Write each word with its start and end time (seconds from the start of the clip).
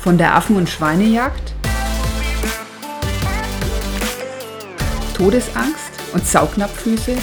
Von 0.00 0.16
der 0.16 0.34
Affen- 0.34 0.56
und 0.56 0.66
Schweinejagd, 0.66 1.52
Todesangst 5.14 5.92
und 6.14 6.26
Saugnapffüße. 6.26 7.18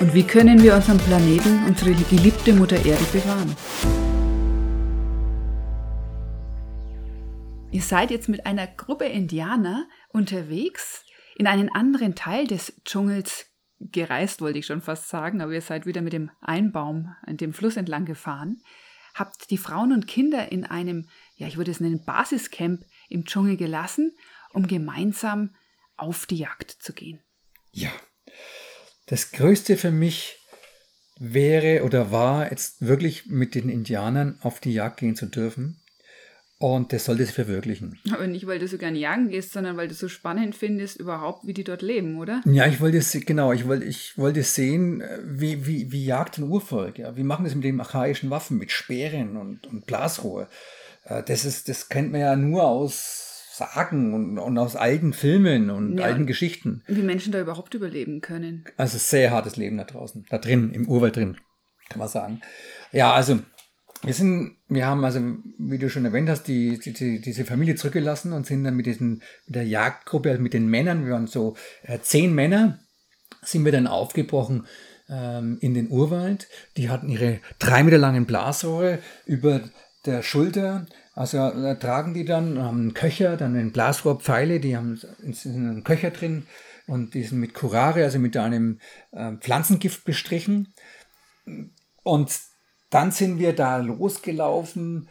Und 0.00 0.12
wie 0.12 0.22
können 0.22 0.62
wir 0.62 0.74
unseren 0.74 0.98
Planeten, 0.98 1.64
unsere 1.66 1.94
geliebte 1.94 2.52
Mutter 2.52 2.76
Erde 2.76 3.04
bewahren? 3.10 3.56
Ihr 7.70 7.82
seid 7.82 8.10
jetzt 8.10 8.28
mit 8.28 8.44
einer 8.44 8.66
Gruppe 8.66 9.06
Indianer 9.06 9.86
unterwegs 10.10 11.06
in 11.36 11.46
einen 11.46 11.74
anderen 11.74 12.14
Teil 12.14 12.46
des 12.46 12.74
Dschungels 12.84 13.46
gereist, 13.80 14.42
wollte 14.42 14.58
ich 14.58 14.66
schon 14.66 14.82
fast 14.82 15.08
sagen, 15.08 15.40
aber 15.40 15.52
ihr 15.52 15.62
seid 15.62 15.86
wieder 15.86 16.02
mit 16.02 16.12
dem 16.12 16.30
Einbaum 16.42 17.14
an 17.22 17.38
dem 17.38 17.54
Fluss 17.54 17.78
entlang 17.78 18.04
gefahren, 18.04 18.60
habt 19.18 19.50
die 19.50 19.58
Frauen 19.58 19.92
und 19.92 20.06
Kinder 20.06 20.50
in 20.52 20.64
einem, 20.64 21.08
ja, 21.36 21.46
ich 21.46 21.56
würde 21.56 21.70
es 21.70 21.80
nennen, 21.80 22.04
Basiscamp 22.04 22.84
im 23.08 23.24
Dschungel 23.24 23.56
gelassen, 23.56 24.16
um 24.52 24.66
gemeinsam 24.66 25.54
auf 25.96 26.26
die 26.26 26.36
Jagd 26.36 26.70
zu 26.70 26.92
gehen. 26.92 27.20
Ja, 27.72 27.90
das 29.06 29.32
Größte 29.32 29.76
für 29.76 29.90
mich 29.90 30.38
wäre 31.18 31.84
oder 31.84 32.12
war 32.12 32.50
jetzt 32.50 32.86
wirklich 32.86 33.26
mit 33.26 33.54
den 33.54 33.68
Indianern 33.68 34.38
auf 34.42 34.60
die 34.60 34.72
Jagd 34.72 35.00
gehen 35.00 35.16
zu 35.16 35.26
dürfen. 35.26 35.77
Und 36.60 36.92
das 36.92 37.04
sollte 37.04 37.24
sich 37.24 37.34
verwirklichen. 37.34 38.00
Aber 38.12 38.26
nicht, 38.26 38.48
weil 38.48 38.58
du 38.58 38.66
so 38.66 38.78
gerne 38.78 38.98
jagen 38.98 39.28
gehst, 39.28 39.52
sondern 39.52 39.76
weil 39.76 39.86
du 39.86 39.94
so 39.94 40.08
spannend 40.08 40.56
findest, 40.56 40.98
überhaupt, 40.98 41.46
wie 41.46 41.54
die 41.54 41.62
dort 41.62 41.82
leben, 41.82 42.18
oder? 42.18 42.42
Ja, 42.46 42.66
ich 42.66 42.80
wollte 42.80 42.98
es, 42.98 43.12
genau, 43.12 43.52
ich 43.52 43.68
wollte, 43.68 43.84
ich 43.84 44.18
wollte 44.18 44.42
sehen, 44.42 45.04
wie, 45.24 45.66
wie, 45.66 45.92
wie 45.92 46.04
jagt 46.04 46.38
ein 46.38 46.50
Urvolk, 46.50 46.98
ja. 46.98 47.16
Wie 47.16 47.22
machen 47.22 47.44
das 47.44 47.54
mit 47.54 47.62
den 47.62 47.80
archaischen 47.80 48.30
Waffen, 48.30 48.58
mit 48.58 48.72
Speeren 48.72 49.36
und, 49.36 49.68
und 49.68 49.86
Blasrohr. 49.86 50.48
Äh, 51.04 51.22
das 51.22 51.44
ist, 51.44 51.68
das 51.68 51.88
kennt 51.88 52.10
man 52.10 52.20
ja 52.20 52.34
nur 52.34 52.64
aus 52.64 53.24
Sagen 53.52 54.14
und, 54.14 54.38
und 54.38 54.56
aus 54.58 54.76
alten 54.76 55.12
Filmen 55.12 55.70
und 55.70 55.98
ja, 55.98 56.04
alten 56.04 56.26
Geschichten. 56.26 56.82
Wie 56.86 57.02
Menschen 57.02 57.32
da 57.32 57.40
überhaupt 57.40 57.74
überleben 57.74 58.20
können. 58.20 58.64
Also 58.76 58.98
sehr 58.98 59.32
hartes 59.32 59.56
Leben 59.56 59.76
da 59.76 59.84
draußen, 59.84 60.26
da 60.30 60.38
drin, 60.38 60.70
im 60.72 60.88
Urwald 60.88 61.16
drin, 61.16 61.36
kann 61.88 61.98
man 61.98 62.08
sagen. 62.08 62.40
Ja, 62.92 63.12
also 63.12 63.40
wir 64.02 64.14
sind, 64.14 64.56
wir 64.68 64.86
haben 64.86 65.04
also, 65.04 65.20
wie 65.58 65.78
du 65.78 65.90
schon 65.90 66.04
erwähnt 66.04 66.28
hast, 66.28 66.44
die, 66.44 66.78
die, 66.78 67.20
diese 67.20 67.44
Familie 67.44 67.74
zurückgelassen 67.74 68.32
und 68.32 68.46
sind 68.46 68.64
dann 68.64 68.76
mit 68.76 68.86
diesen, 68.86 69.22
mit 69.46 69.56
der 69.56 69.66
Jagdgruppe, 69.66 70.30
also 70.30 70.42
mit 70.42 70.54
den 70.54 70.68
Männern, 70.68 71.04
wir 71.04 71.14
waren 71.14 71.26
so 71.26 71.56
äh, 71.82 71.98
zehn 72.00 72.34
Männer, 72.34 72.78
sind 73.42 73.64
wir 73.64 73.72
dann 73.72 73.86
aufgebrochen 73.86 74.66
ähm, 75.08 75.58
in 75.60 75.74
den 75.74 75.90
Urwald. 75.90 76.48
Die 76.76 76.90
hatten 76.90 77.08
ihre 77.08 77.40
drei 77.58 77.82
Meter 77.82 77.98
langen 77.98 78.26
Blasrohre 78.26 79.00
über 79.26 79.62
der 80.06 80.22
Schulter. 80.22 80.86
Also 81.14 81.38
äh, 81.38 81.78
tragen 81.78 82.14
die 82.14 82.24
dann, 82.24 82.58
haben 82.58 82.80
einen 82.80 82.94
Köcher, 82.94 83.36
dann 83.36 83.56
einen 83.56 83.72
Blasrohrpfeile, 83.72 84.60
die 84.60 84.76
haben 84.76 85.00
einen 85.44 85.82
Köcher 85.82 86.10
drin 86.10 86.46
und 86.86 87.14
die 87.14 87.24
sind 87.24 87.40
mit 87.40 87.54
Curare, 87.54 88.04
also 88.04 88.18
mit 88.18 88.36
einem 88.36 88.78
äh, 89.12 89.32
Pflanzengift 89.32 90.04
bestrichen. 90.04 90.72
Und 92.02 92.30
dann 92.90 93.12
sind 93.12 93.38
wir 93.38 93.54
da 93.54 93.76
losgelaufen 93.78 95.08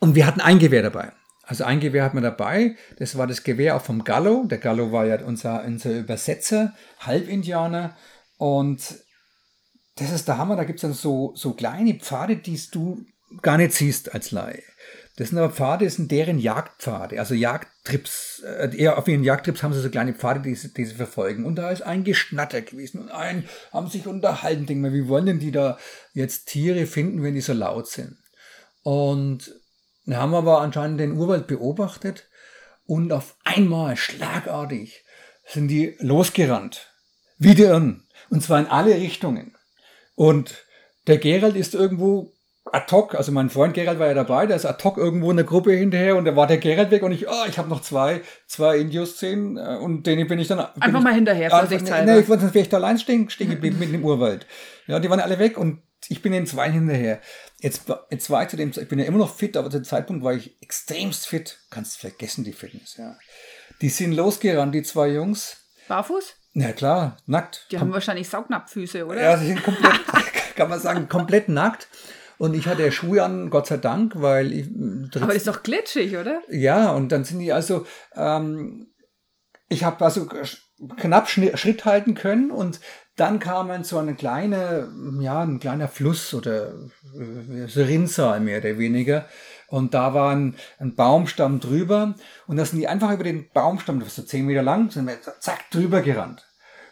und 0.00 0.14
wir 0.14 0.26
hatten 0.26 0.40
ein 0.40 0.58
Gewehr 0.58 0.82
dabei. 0.82 1.12
Also 1.46 1.64
ein 1.64 1.80
Gewehr 1.80 2.04
hatten 2.04 2.16
wir 2.16 2.22
dabei. 2.22 2.76
Das 2.98 3.16
war 3.16 3.26
das 3.26 3.42
Gewehr 3.42 3.76
auch 3.76 3.82
vom 3.82 4.04
Gallo. 4.04 4.44
Der 4.44 4.58
Gallo 4.58 4.92
war 4.92 5.06
ja 5.06 5.22
unser, 5.24 5.64
unser 5.64 5.98
Übersetzer, 5.98 6.74
Halbindianer. 7.00 7.96
Und 8.38 8.96
das 9.96 10.10
ist 10.10 10.28
der 10.28 10.38
Hammer. 10.38 10.56
Da 10.56 10.64
gibt 10.64 10.78
es 10.78 10.82
dann 10.82 10.94
so, 10.94 11.32
so 11.36 11.52
kleine 11.52 11.94
Pfade, 11.94 12.36
die 12.36 12.60
du 12.70 13.04
gar 13.42 13.58
nicht 13.58 13.72
siehst 13.72 14.14
als 14.14 14.30
Laie. 14.30 14.62
Das 15.16 15.28
sind 15.28 15.38
aber 15.38 15.50
Pfade, 15.52 15.84
das 15.84 15.94
sind 15.94 16.10
deren 16.10 16.38
Jagdpfade, 16.38 17.18
also 17.18 17.34
Jagdtrips. 17.34 17.73
Äh, 17.86 18.76
eher 18.76 18.96
auf 18.98 19.08
ihren 19.08 19.24
Jagdtrips 19.24 19.62
haben 19.62 19.74
sie 19.74 19.80
so 19.80 19.90
kleine 19.90 20.14
Pfade, 20.14 20.40
die 20.40 20.54
sie, 20.54 20.72
die 20.72 20.84
sie 20.84 20.94
verfolgen. 20.94 21.44
Und 21.44 21.56
da 21.56 21.70
ist 21.70 21.82
ein 21.82 22.04
Geschnatter 22.04 22.62
gewesen 22.62 23.00
und 23.00 23.10
ein 23.10 23.48
haben 23.72 23.88
sich 23.88 24.06
unterhalten. 24.06 24.66
Denken 24.66 24.84
wir, 24.84 24.92
wie 24.92 25.08
wollen 25.08 25.26
denn 25.26 25.38
die 25.38 25.52
da 25.52 25.78
jetzt 26.14 26.46
Tiere 26.46 26.86
finden, 26.86 27.22
wenn 27.22 27.34
die 27.34 27.40
so 27.40 27.52
laut 27.52 27.88
sind? 27.88 28.16
Und 28.82 29.54
dann 30.06 30.16
haben 30.16 30.34
aber 30.34 30.60
anscheinend 30.60 31.00
den 31.00 31.12
Urwald 31.12 31.46
beobachtet 31.46 32.28
und 32.86 33.12
auf 33.12 33.36
einmal, 33.44 33.96
schlagartig, 33.96 35.04
sind 35.46 35.68
die 35.68 35.96
losgerannt. 35.98 36.90
Wie 37.38 37.54
die 37.54 37.62
Irren. 37.62 38.06
Und 38.30 38.42
zwar 38.42 38.60
in 38.60 38.66
alle 38.66 38.94
Richtungen. 38.94 39.56
Und 40.14 40.66
der 41.06 41.18
Gerald 41.18 41.56
ist 41.56 41.74
irgendwo 41.74 42.33
ad 42.74 42.90
hoc, 42.90 43.14
also 43.14 43.30
mein 43.30 43.50
Freund 43.50 43.72
Gerald 43.72 44.00
war 44.00 44.08
ja 44.08 44.14
dabei, 44.14 44.46
der 44.46 44.56
ist 44.56 44.66
ad 44.66 44.82
hoc 44.82 44.98
irgendwo 44.98 45.30
in 45.30 45.36
der 45.36 45.46
Gruppe 45.46 45.72
hinterher 45.72 46.16
und 46.16 46.24
da 46.24 46.34
war 46.34 46.48
der 46.48 46.58
Gerald 46.58 46.90
weg 46.90 47.02
und 47.02 47.12
ich, 47.12 47.28
oh, 47.28 47.44
ich 47.48 47.56
habe 47.56 47.68
noch 47.68 47.80
zwei, 47.82 48.20
zwei 48.46 48.78
Indios-Szenen 48.78 49.56
äh, 49.56 49.78
und 49.80 50.06
denen 50.06 50.26
bin 50.26 50.40
ich 50.40 50.48
dann... 50.48 50.58
Einfach 50.58 50.98
ich, 50.98 51.04
mal 51.04 51.14
hinterher, 51.14 51.50
vorsichtshalber. 51.50 52.12
Nee, 52.12 52.20
ich, 52.20 52.26
sonst 52.26 52.42
wäre 52.42 52.58
ich 52.58 52.68
da 52.68 52.78
allein 52.78 52.98
stehen, 52.98 53.30
stehen 53.30 53.50
geblieben 53.50 53.78
mit 53.78 53.92
dem 53.92 54.04
Urwald. 54.04 54.46
Ja, 54.88 54.98
die 54.98 55.08
waren 55.08 55.20
alle 55.20 55.38
weg 55.38 55.56
und 55.56 55.82
ich 56.08 56.20
bin 56.20 56.32
den 56.32 56.46
zwei 56.46 56.70
hinterher. 56.70 57.20
Jetzt, 57.60 57.82
jetzt 58.10 58.28
war 58.28 58.42
ich 58.42 58.48
zu 58.48 58.56
dem, 58.56 58.70
ich 58.70 58.88
bin 58.88 58.98
ja 58.98 59.04
immer 59.04 59.18
noch 59.18 59.34
fit, 59.34 59.56
aber 59.56 59.70
zu 59.70 59.78
dem 59.78 59.84
Zeitpunkt 59.84 60.24
war 60.24 60.34
ich 60.34 60.60
extremst 60.60 61.28
fit. 61.28 61.60
Kannst 61.70 61.98
vergessen, 61.98 62.42
die 62.42 62.52
Fitness, 62.52 62.96
ja. 62.96 63.16
Die 63.80 63.88
sind 63.88 64.12
losgerannt, 64.12 64.74
die 64.74 64.82
zwei 64.82 65.08
Jungs. 65.08 65.58
Barfuß? 65.86 66.34
Ja 66.54 66.72
klar, 66.72 67.18
nackt. 67.26 67.66
Die 67.70 67.76
Kom 67.76 67.86
haben 67.86 67.92
wahrscheinlich 67.92 68.28
Saugnapffüße, 68.28 69.06
oder? 69.06 69.22
Ja, 69.22 69.36
sie 69.36 69.46
sind 69.46 69.62
komplett, 69.62 70.00
kann 70.56 70.68
man 70.68 70.80
sagen, 70.80 71.08
komplett 71.08 71.48
nackt. 71.48 71.88
Und 72.38 72.54
ich 72.54 72.66
hatte 72.66 72.90
Schuhe 72.92 73.22
an, 73.22 73.50
Gott 73.50 73.66
sei 73.66 73.76
Dank, 73.76 74.14
weil 74.16 74.52
ich. 74.52 74.68
Aber 75.20 75.34
ist 75.34 75.46
doch 75.46 75.62
glitschig, 75.62 76.16
oder? 76.16 76.42
Ja, 76.48 76.92
und 76.92 77.10
dann 77.12 77.24
sind 77.24 77.38
die 77.38 77.52
also. 77.52 77.86
Ähm, 78.14 78.88
ich 79.68 79.84
habe 79.84 80.04
also 80.04 80.28
knapp 80.96 81.28
Schritt 81.28 81.84
halten 81.84 82.14
können 82.14 82.50
und 82.50 82.80
dann 83.16 83.38
kam 83.38 83.68
man 83.68 83.84
so 83.84 83.98
eine 83.98 84.14
kleine, 84.14 84.88
ja, 85.20 85.42
ein 85.42 85.60
kleiner 85.60 85.88
Fluss 85.88 86.34
oder 86.34 86.74
äh, 87.16 87.80
Rinnsal 87.80 88.40
mehr 88.40 88.58
oder 88.58 88.76
weniger. 88.78 89.26
Und 89.68 89.94
da 89.94 90.14
war 90.14 90.34
ein, 90.34 90.56
ein, 90.78 90.94
Baumstamm 90.94 91.60
drüber 91.60 92.14
und 92.46 92.56
da 92.56 92.64
sind 92.64 92.78
die 92.78 92.88
einfach 92.88 93.12
über 93.12 93.24
den 93.24 93.48
Baumstamm, 93.50 94.00
das 94.00 94.08
ist 94.08 94.16
so 94.16 94.22
zehn 94.22 94.46
Meter 94.46 94.62
lang, 94.62 94.90
sind 94.90 95.06
wir 95.06 95.16
zack 95.40 95.70
drüber 95.70 96.00
gerannt. 96.00 96.46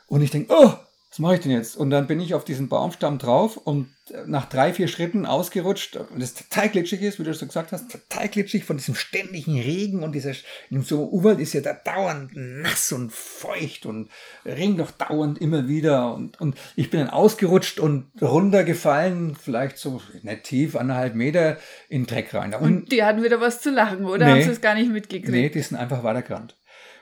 Und 0.06 0.22
ich 0.22 0.30
denke, 0.30 0.52
oh, 0.56 0.74
was 1.12 1.18
mache 1.18 1.34
ich 1.34 1.40
denn 1.40 1.52
jetzt? 1.52 1.76
Und 1.76 1.90
dann 1.90 2.06
bin 2.06 2.20
ich 2.20 2.32
auf 2.32 2.42
diesen 2.42 2.70
Baumstamm 2.70 3.18
drauf 3.18 3.58
und 3.58 3.88
nach 4.24 4.46
drei, 4.46 4.72
vier 4.72 4.88
Schritten 4.88 5.26
ausgerutscht 5.26 5.96
und 5.96 6.22
es 6.22 6.32
total 6.32 6.70
glitschig 6.70 7.02
ist, 7.02 7.18
wie 7.18 7.24
du 7.24 7.34
schon 7.34 7.48
gesagt 7.48 7.70
hast, 7.70 7.90
total 7.90 8.28
glitschig 8.28 8.64
von 8.64 8.78
diesem 8.78 8.94
ständigen 8.94 9.60
Regen 9.60 10.04
und 10.04 10.12
dieser, 10.12 10.32
in 10.70 10.80
so 10.80 11.02
einem 11.02 11.08
Urwald 11.08 11.38
ist 11.38 11.52
ja 11.52 11.60
da 11.60 11.74
dauernd 11.74 12.30
nass 12.34 12.92
und 12.92 13.12
feucht 13.12 13.84
und 13.84 14.10
regnet 14.46 14.80
doch 14.80 14.90
dauernd 14.90 15.38
immer 15.38 15.68
wieder 15.68 16.14
und, 16.14 16.40
und 16.40 16.56
ich 16.76 16.88
bin 16.88 17.00
dann 17.00 17.10
ausgerutscht 17.10 17.78
und 17.78 18.06
runtergefallen, 18.22 19.36
vielleicht 19.36 19.76
so 19.76 20.00
nicht 20.22 20.44
tief, 20.44 20.76
anderthalb 20.76 21.14
Meter 21.14 21.58
in 21.90 22.04
den 22.04 22.06
Dreck 22.06 22.32
rein. 22.32 22.54
Und, 22.54 22.62
und 22.62 22.92
die 22.92 23.04
hatten 23.04 23.22
wieder 23.22 23.38
was 23.38 23.60
zu 23.60 23.70
lachen, 23.70 24.06
oder? 24.06 24.24
Nee, 24.24 24.32
Haben 24.32 24.42
sie 24.44 24.50
es 24.50 24.62
gar 24.62 24.74
nicht 24.74 24.90
mitgekriegt? 24.90 25.28
Nee, 25.28 25.50
die 25.50 25.60
sind 25.60 25.76
einfach 25.76 26.04
weitergerannt. 26.04 26.56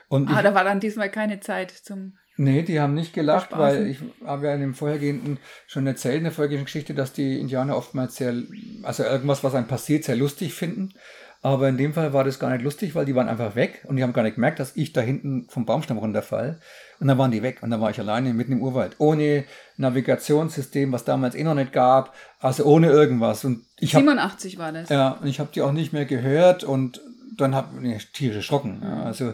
Und 0.09 0.27
ah, 0.27 0.39
ich, 0.39 0.43
da 0.43 0.53
war 0.53 0.65
dann 0.65 0.81
diesmal 0.81 1.09
keine 1.09 1.39
Zeit 1.39 1.71
zum 1.71 2.17
Nee, 2.37 2.63
die 2.63 2.79
haben 2.79 2.93
nicht 2.93 3.13
gelacht, 3.13 3.49
weil 3.51 3.87
ich 3.87 3.97
habe 4.25 4.47
ja 4.47 4.53
in 4.53 4.61
dem 4.61 4.73
vorhergehenden 4.73 5.37
schon 5.67 5.85
erzählt, 5.85 6.17
in 6.17 6.23
der 6.23 6.31
vorhergehenden 6.31 6.65
Geschichte, 6.65 6.93
dass 6.93 7.13
die 7.13 7.39
Indianer 7.39 7.75
oftmals 7.75 8.15
sehr, 8.15 8.33
also 8.83 9.03
irgendwas, 9.03 9.43
was 9.43 9.53
einem 9.53 9.67
passiert, 9.67 10.05
sehr 10.05 10.15
lustig 10.15 10.53
finden. 10.53 10.93
Aber 11.43 11.67
in 11.67 11.77
dem 11.77 11.93
Fall 11.93 12.13
war 12.13 12.23
das 12.23 12.37
gar 12.37 12.51
nicht 12.51 12.63
lustig, 12.63 12.93
weil 12.93 13.05
die 13.05 13.15
waren 13.15 13.27
einfach 13.27 13.55
weg 13.55 13.83
und 13.87 13.95
die 13.95 14.03
haben 14.03 14.13
gar 14.13 14.21
nicht 14.21 14.35
gemerkt, 14.35 14.59
dass 14.59 14.75
ich 14.75 14.93
da 14.93 15.01
hinten 15.01 15.47
vom 15.49 15.65
Baumstamm 15.65 15.97
runterfall. 15.97 16.59
Und 16.99 17.07
dann 17.07 17.17
waren 17.17 17.31
die 17.31 17.41
weg 17.41 17.63
und 17.63 17.71
dann 17.71 17.81
war 17.81 17.89
ich 17.89 17.99
alleine 17.99 18.31
mitten 18.33 18.51
im 18.51 18.61
Urwald. 18.61 18.95
Ohne 18.99 19.45
Navigationssystem, 19.77 20.91
was 20.91 21.03
damals 21.03 21.33
eh 21.33 21.43
noch 21.43 21.55
nicht 21.55 21.73
gab, 21.73 22.13
also 22.39 22.63
ohne 22.65 22.91
irgendwas. 22.91 23.43
Und 23.43 23.65
ich 23.79 23.91
87 23.91 24.53
hab, 24.53 24.59
war 24.59 24.71
das. 24.71 24.89
Ja, 24.89 25.13
und 25.13 25.27
ich 25.27 25.39
habe 25.39 25.49
die 25.53 25.63
auch 25.63 25.71
nicht 25.71 25.93
mehr 25.93 26.05
gehört 26.05 26.63
und 26.63 27.01
dann 27.35 27.55
habe 27.55 27.87
ich 27.87 28.11
tierisch 28.11 28.37
erschrocken. 28.37 28.81
Ja, 28.83 29.03
also 29.03 29.33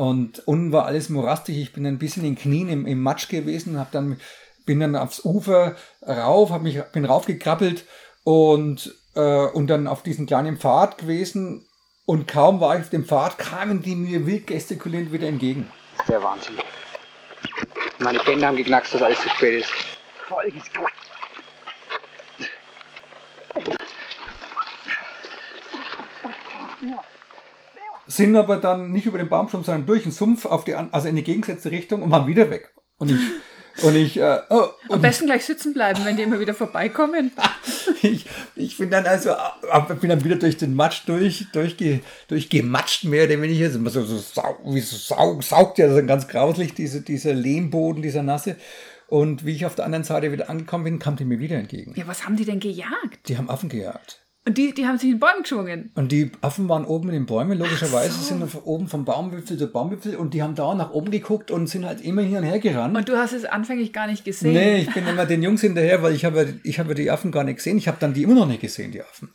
und 0.00 0.48
unten 0.48 0.72
war 0.72 0.86
alles 0.86 1.10
morastig. 1.10 1.58
Ich 1.58 1.74
bin 1.74 1.84
ein 1.84 1.98
bisschen 1.98 2.24
in 2.24 2.34
den 2.34 2.40
Knien 2.40 2.70
im, 2.70 2.86
im 2.86 3.02
Matsch 3.02 3.28
gewesen, 3.28 3.78
hab 3.78 3.92
dann, 3.92 4.18
bin 4.64 4.80
dann 4.80 4.96
aufs 4.96 5.26
Ufer 5.26 5.76
rauf, 6.00 6.48
hab 6.48 6.62
mich, 6.62 6.80
bin 6.94 7.04
raufgekrabbelt 7.04 7.84
und, 8.24 8.94
äh, 9.14 9.44
und 9.48 9.66
dann 9.66 9.86
auf 9.86 10.02
diesen 10.02 10.24
kleinen 10.24 10.56
Pfad 10.56 10.96
gewesen. 10.96 11.68
Und 12.06 12.26
kaum 12.26 12.62
war 12.62 12.76
ich 12.76 12.84
auf 12.84 12.88
dem 12.88 13.04
Pfad, 13.04 13.36
kamen 13.36 13.82
die 13.82 13.94
mir 13.94 14.24
wild 14.24 14.46
gestikulierend 14.46 15.12
wieder 15.12 15.28
entgegen. 15.28 15.70
Der 16.08 16.22
Wahnsinn. 16.22 16.56
Meine 17.98 18.20
Bände 18.20 18.46
haben 18.46 18.56
geknackst, 18.56 18.94
dass 18.94 19.02
alles 19.02 19.20
zu 19.20 19.28
spät 19.28 19.64
ist. 19.64 19.70
Voll 20.26 20.46
geknackt. 20.46 20.94
Sind 28.10 28.36
aber 28.36 28.56
dann 28.56 28.92
nicht 28.92 29.06
über 29.06 29.18
den 29.18 29.28
Baumstamm, 29.28 29.64
sondern 29.64 29.86
durch 29.86 30.02
den 30.02 30.12
Sumpf 30.12 30.46
auf 30.46 30.64
die, 30.64 30.74
also 30.74 31.08
in 31.08 31.16
die 31.16 31.24
gegensätzliche 31.24 31.76
Richtung 31.76 32.02
und 32.02 32.10
waren 32.10 32.26
wieder 32.26 32.50
weg. 32.50 32.74
Und 32.98 33.10
ich, 33.10 33.18
Und 33.82 33.96
ich, 33.96 34.18
äh, 34.18 34.40
oh, 34.50 34.56
Am 34.56 34.70
und 34.88 35.02
besten 35.02 35.26
gleich 35.26 35.44
sitzen 35.44 35.72
bleiben, 35.72 36.04
wenn 36.04 36.16
die 36.16 36.22
immer 36.22 36.40
wieder 36.40 36.54
vorbeikommen. 36.54 37.32
ich, 38.02 38.26
ich 38.56 38.76
bin 38.76 38.90
dann 38.90 39.06
also, 39.06 39.34
bin 40.00 40.10
dann 40.10 40.24
wieder 40.24 40.36
durch 40.36 40.56
den 40.58 40.74
Matsch 40.74 41.02
durch, 41.06 41.46
durchge, 41.52 42.00
durchgematscht, 42.28 43.04
mehr 43.04 43.24
oder 43.24 43.40
weniger. 43.40 43.66
Also 43.66 43.88
So, 43.88 44.04
so, 44.04 44.18
sau, 44.18 44.58
wie 44.66 44.80
so 44.80 44.96
saug, 44.96 45.42
saugt 45.42 45.78
ja 45.78 45.92
so 45.92 46.04
ganz 46.04 46.28
grauslich, 46.28 46.74
diese, 46.74 47.00
dieser 47.00 47.32
Lehmboden, 47.32 48.02
dieser 48.02 48.22
Nasse. 48.22 48.56
Und 49.06 49.44
wie 49.44 49.54
ich 49.54 49.66
auf 49.66 49.74
der 49.74 49.86
anderen 49.86 50.04
Seite 50.04 50.30
wieder 50.30 50.50
angekommen 50.50 50.84
bin, 50.84 50.98
kam 50.98 51.16
die 51.16 51.24
mir 51.24 51.38
wieder 51.38 51.56
entgegen. 51.56 51.94
Ja, 51.96 52.06
was 52.06 52.24
haben 52.24 52.36
die 52.36 52.44
denn 52.44 52.60
gejagt? 52.60 53.28
Die 53.28 53.38
haben 53.38 53.48
Affen 53.48 53.68
gejagt. 53.68 54.20
Und 54.46 54.56
die, 54.56 54.72
die 54.72 54.86
haben 54.86 54.96
sich 54.96 55.10
in 55.10 55.16
den 55.16 55.20
Bäumen 55.20 55.42
geschwungen. 55.42 55.92
Und 55.94 56.12
die 56.12 56.32
Affen 56.40 56.68
waren 56.68 56.86
oben 56.86 57.08
in 57.08 57.14
den 57.14 57.26
Bäumen, 57.26 57.58
logischerweise 57.58 58.12
so. 58.14 58.22
sind 58.22 58.54
oben 58.64 58.88
vom 58.88 59.04
Baumwipfel 59.04 59.58
zu 59.58 59.66
Baumwipfel 59.66 60.16
und 60.16 60.32
die 60.32 60.42
haben 60.42 60.54
da 60.54 60.74
nach 60.74 60.92
oben 60.92 61.10
geguckt 61.10 61.50
und 61.50 61.66
sind 61.66 61.84
halt 61.84 62.00
immer 62.00 62.22
hier 62.22 62.38
und 62.38 62.44
her 62.44 62.58
gerannt. 62.58 62.96
Und 62.96 63.08
du 63.08 63.18
hast 63.18 63.32
es 63.32 63.44
anfänglich 63.44 63.92
gar 63.92 64.06
nicht 64.06 64.24
gesehen. 64.24 64.54
Nee, 64.54 64.78
ich 64.78 64.94
bin 64.94 65.06
immer 65.06 65.26
den 65.26 65.42
Jungs 65.42 65.60
hinterher, 65.60 66.02
weil 66.02 66.14
ich 66.14 66.24
habe, 66.24 66.58
ich 66.64 66.78
habe 66.78 66.94
die 66.94 67.10
Affen 67.10 67.32
gar 67.32 67.44
nicht 67.44 67.56
gesehen. 67.56 67.76
Ich 67.76 67.86
habe 67.86 67.98
dann 68.00 68.14
die 68.14 68.22
immer 68.22 68.34
noch 68.34 68.46
nicht 68.46 68.62
gesehen, 68.62 68.92
die 68.92 69.02
Affen. 69.02 69.30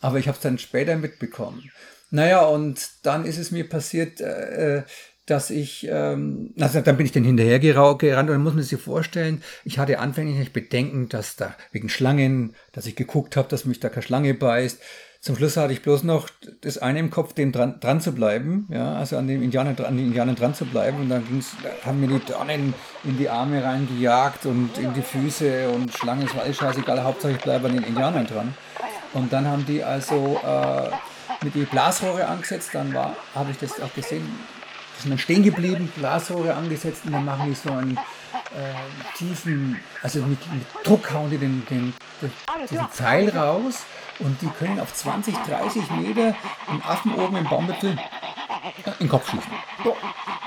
Aber 0.00 0.18
ich 0.18 0.26
habe 0.26 0.36
es 0.36 0.42
dann 0.42 0.58
später 0.58 0.96
mitbekommen. 0.96 1.70
Naja, 2.10 2.46
und 2.46 2.88
dann 3.02 3.26
ist 3.26 3.38
es 3.38 3.50
mir 3.50 3.68
passiert, 3.68 4.20
äh, 4.22 4.84
dass 5.26 5.50
ich, 5.50 5.86
ähm, 5.90 6.54
also 6.58 6.80
dann 6.80 6.96
bin 6.96 7.04
ich 7.04 7.12
dann 7.12 7.24
hinterher 7.24 7.58
gerannt 7.58 8.00
und 8.02 8.34
dann 8.34 8.42
muss 8.42 8.54
man 8.54 8.62
sich 8.62 8.80
vorstellen, 8.80 9.42
ich 9.64 9.78
hatte 9.78 9.98
anfänglich 9.98 10.38
nicht 10.38 10.52
Bedenken, 10.52 11.08
dass 11.08 11.36
da 11.36 11.54
wegen 11.72 11.88
Schlangen, 11.88 12.54
dass 12.72 12.86
ich 12.86 12.94
geguckt 12.96 13.36
habe, 13.36 13.48
dass 13.48 13.64
mich 13.64 13.80
da 13.80 13.88
keine 13.88 14.02
Schlange 14.02 14.34
beißt. 14.34 14.80
Zum 15.20 15.34
Schluss 15.34 15.56
hatte 15.56 15.72
ich 15.72 15.82
bloß 15.82 16.04
noch 16.04 16.28
das 16.60 16.78
eine 16.78 17.00
im 17.00 17.10
Kopf, 17.10 17.32
dem 17.32 17.50
dran, 17.50 17.80
dran 17.80 18.00
zu 18.00 18.12
bleiben, 18.12 18.68
ja, 18.70 18.94
also 18.94 19.16
an 19.16 19.26
den 19.26 19.42
Indianern, 19.42 19.76
an 19.84 19.96
den 19.96 20.06
Indianern 20.06 20.36
dran 20.36 20.54
zu 20.54 20.64
bleiben. 20.66 21.00
Und 21.00 21.08
dann 21.08 21.26
ging's, 21.26 21.56
haben 21.84 22.00
mir 22.00 22.06
die 22.06 22.24
Dornen 22.24 22.74
in 23.02 23.18
die 23.18 23.28
Arme 23.28 23.64
reingejagt 23.64 24.46
und 24.46 24.78
in 24.78 24.94
die 24.94 25.02
Füße 25.02 25.68
und 25.70 25.92
Schlangen, 25.92 26.26
es 26.26 26.34
war 26.36 26.44
alles 26.44 26.56
scheißegal, 26.56 27.02
Hauptsache 27.02 27.32
ich 27.32 27.38
bleibe 27.38 27.66
an 27.66 27.74
den 27.74 27.82
Indianern 27.82 28.26
dran. 28.26 28.54
Und 29.14 29.32
dann 29.32 29.48
haben 29.48 29.66
die 29.66 29.82
also 29.82 30.38
äh, 30.46 30.90
mit 31.44 31.56
die 31.56 31.64
Blasrohre 31.64 32.28
angesetzt, 32.28 32.70
dann 32.74 32.94
war, 32.94 33.16
habe 33.34 33.50
ich 33.50 33.58
das 33.58 33.80
auch 33.80 33.92
gesehen, 33.94 34.28
sind 35.02 35.10
dann 35.10 35.18
stehen 35.18 35.42
geblieben, 35.42 35.92
Blasrohre 35.96 36.54
angesetzt 36.54 37.02
und 37.04 37.12
dann 37.12 37.24
machen 37.24 37.48
die 37.48 37.54
so 37.54 37.70
einen 37.70 37.96
äh, 37.96 39.16
tiefen, 39.16 39.78
also 40.02 40.20
mit, 40.20 40.38
mit 40.52 40.66
Druck 40.84 41.12
hauen 41.12 41.30
die 41.30 41.38
den, 41.38 41.64
den, 41.68 41.94
den, 42.22 42.32
diesen 42.70 42.88
Pfeil 42.88 43.28
raus 43.30 43.84
und 44.18 44.40
die 44.40 44.48
können 44.48 44.80
auf 44.80 44.94
20, 44.94 45.34
30 45.34 45.90
Meter 45.90 46.34
einen 46.68 46.82
Affen 46.82 47.14
oben 47.14 47.36
im 47.36 47.44
Baumwipfel 47.44 47.90
in 47.90 48.92
den 49.00 49.08
Kopf 49.08 49.30
schießen. 49.30 49.52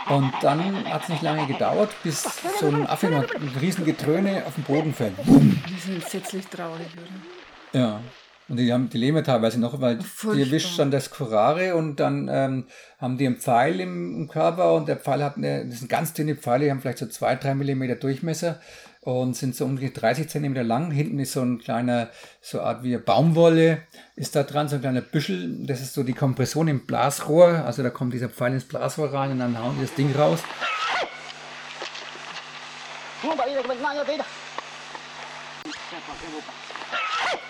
Und 0.10 0.34
dann 0.42 0.90
hat 0.92 1.04
es 1.04 1.10
nicht 1.10 1.22
lange 1.22 1.46
gedauert, 1.46 1.92
bis 2.04 2.24
so 2.60 2.68
ein 2.68 2.88
Affe 2.88 3.10
mit 3.10 3.62
riesen 3.62 3.86
Getröne 3.86 4.44
auf 4.46 4.56
den 4.56 4.63
Boden 4.63 4.94
fällt. 4.94 5.13
Die 5.19 5.80
sind 5.80 6.01
entsetzlich 6.01 6.48
traurig, 6.48 6.88
oder? 6.94 7.80
Ja. 7.80 8.01
Und 8.50 8.57
die, 8.57 8.74
haben, 8.74 8.90
die 8.90 8.98
leben 8.98 9.16
ja 9.16 9.24
teilweise 9.24 9.60
noch, 9.60 9.80
weil 9.80 9.98
die 9.98 10.06
Furchtbar. 10.06 10.46
erwischt 10.46 10.80
dann 10.80 10.90
das 10.90 11.12
Curare 11.12 11.75
und 11.75 12.00
dann 12.00 12.28
ähm, 12.31 12.66
haben 13.00 13.18
die 13.18 13.28
einen 13.28 13.38
Pfeil 13.38 13.80
im, 13.80 14.16
im 14.16 14.28
Körper 14.28 14.74
und 14.74 14.88
der 14.88 14.98
Pfeil 14.98 15.24
hat 15.24 15.38
eine, 15.38 15.66
das 15.68 15.80
sind 15.80 15.90
ganz 15.90 16.13
dünne 16.13 16.36
Pfeile, 16.36 16.66
die 16.66 16.72
haben 16.72 16.81
vielleicht 16.81 16.98
so 16.98 17.06
zwei, 17.06 17.36
drei 17.36 17.54
Millimeter 17.54 17.96
Durchmesser 17.96 18.60
und 19.01 19.36
sind 19.36 19.56
so 19.56 19.66
ungefähr 19.66 19.92
30 19.92 20.30
Zentimeter 20.30 20.63
lang. 20.63 20.92
Hinten 20.92 21.19
ist 21.19 21.34
so 21.34 21.42
ein 21.42 21.60
kleiner, 21.60 22.10
so 22.42 22.60
eine 22.60 22.68
Art 22.68 22.84
wie 22.84 22.98
Baumwolle 22.98 23.84
ist 24.16 24.36
da 24.36 24.44
dran, 24.44 24.68
so 24.68 24.75
ein 24.75 24.81
kleiner 24.81 25.01
Büschel. 25.01 25.66
Das 25.66 25.80
ist 25.81 25.94
so 25.94 26.04
die 26.04 26.13
Kompression 26.13 26.68
im 26.68 26.86
Blasrohr. 26.86 27.63
Also 27.66 27.84
da 27.84 27.90
kommt 27.90 28.13
dieser 28.13 28.30
Pfeil 28.30 28.54
ins 28.54 28.66
Blasrohr 28.66 29.13
rein 29.13 29.31
und 29.31 29.40
dann 29.40 29.57
hauen 29.57 29.75
die 29.78 29.86
das 29.86 29.94
Ding 29.94 30.13
raus. 30.16 30.40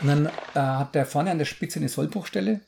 Und 0.02 0.08
dann 0.08 0.26
äh, 0.26 0.60
hat 0.60 0.96
der 0.96 1.06
vorne 1.06 1.32
an 1.32 1.38
der 1.38 1.46
Spitze 1.46 1.80
eine 1.80 1.90
Sollbruchstelle, 1.90 2.62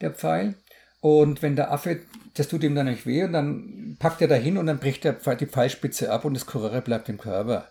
der 0.00 0.10
Pfeil. 0.10 0.54
Und 1.00 1.42
wenn 1.42 1.56
der 1.56 1.72
Affe, 1.72 2.00
das 2.34 2.48
tut 2.48 2.62
ihm 2.62 2.74
dann 2.74 2.86
nicht 2.86 3.06
weh, 3.06 3.24
und 3.24 3.32
dann 3.32 3.96
packt 3.98 4.20
er 4.22 4.28
da 4.28 4.36
hin 4.36 4.56
und 4.56 4.66
dann 4.66 4.78
bricht 4.78 5.04
der 5.04 5.14
Pfeil, 5.14 5.36
die 5.36 5.46
Pfeilspitze 5.46 6.12
ab 6.12 6.24
und 6.24 6.34
das 6.34 6.46
Kurare 6.46 6.80
bleibt 6.80 7.08
im 7.08 7.18
Körper. 7.18 7.68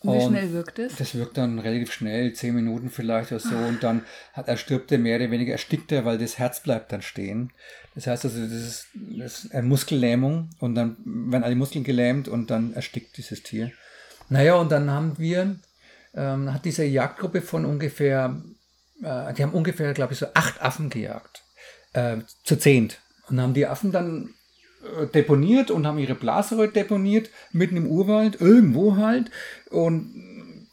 Und 0.00 0.18
wie 0.18 0.26
schnell 0.26 0.52
wirkt 0.52 0.78
es? 0.78 0.96
Das 0.96 1.14
wirkt 1.14 1.38
dann 1.38 1.58
relativ 1.58 1.92
schnell, 1.92 2.32
zehn 2.34 2.54
Minuten 2.54 2.90
vielleicht 2.90 3.32
oder 3.32 3.40
so, 3.40 3.56
und 3.56 3.82
dann 3.82 4.02
hat, 4.32 4.48
er 4.48 4.56
stirbt 4.56 4.92
er 4.92 4.98
mehr 4.98 5.16
oder 5.16 5.30
weniger, 5.30 5.52
erstickt 5.52 5.92
er, 5.92 6.04
weil 6.04 6.18
das 6.18 6.38
Herz 6.38 6.60
bleibt 6.60 6.92
dann 6.92 7.00
stehen. 7.00 7.52
Das 7.94 8.06
heißt 8.06 8.24
also, 8.24 8.42
das 8.42 8.52
ist, 8.52 8.88
das 8.94 9.44
ist 9.44 9.54
eine 9.54 9.62
Muskellähmung 9.66 10.50
und 10.58 10.74
dann 10.74 10.96
werden 11.04 11.44
alle 11.44 11.54
Muskeln 11.54 11.84
gelähmt 11.84 12.28
und 12.28 12.50
dann 12.50 12.74
erstickt 12.74 13.16
dieses 13.16 13.42
Tier. 13.42 13.70
Naja, 14.28 14.56
und 14.56 14.72
dann 14.72 14.90
haben 14.90 15.16
wir, 15.16 15.56
ähm, 16.14 16.52
hat 16.52 16.64
diese 16.64 16.84
Jagdgruppe 16.84 17.42
von 17.42 17.64
ungefähr, 17.64 18.40
äh, 19.02 19.32
die 19.34 19.42
haben 19.42 19.52
ungefähr, 19.52 19.92
glaube 19.94 20.12
ich, 20.12 20.18
so 20.18 20.26
acht 20.34 20.62
Affen 20.62 20.90
gejagt. 20.90 21.42
Äh, 21.92 22.18
zu 22.42 22.56
zehnt. 22.56 22.98
Und 23.28 23.40
haben 23.40 23.54
die 23.54 23.66
Affen 23.66 23.92
dann 23.92 24.34
äh, 24.82 25.06
deponiert 25.06 25.70
und 25.70 25.86
haben 25.86 25.98
ihre 25.98 26.16
Blasrohre 26.16 26.68
deponiert, 26.68 27.30
mitten 27.52 27.76
im 27.76 27.86
Urwald, 27.86 28.40
irgendwo 28.40 28.96
halt. 28.96 29.30
Und 29.70 30.12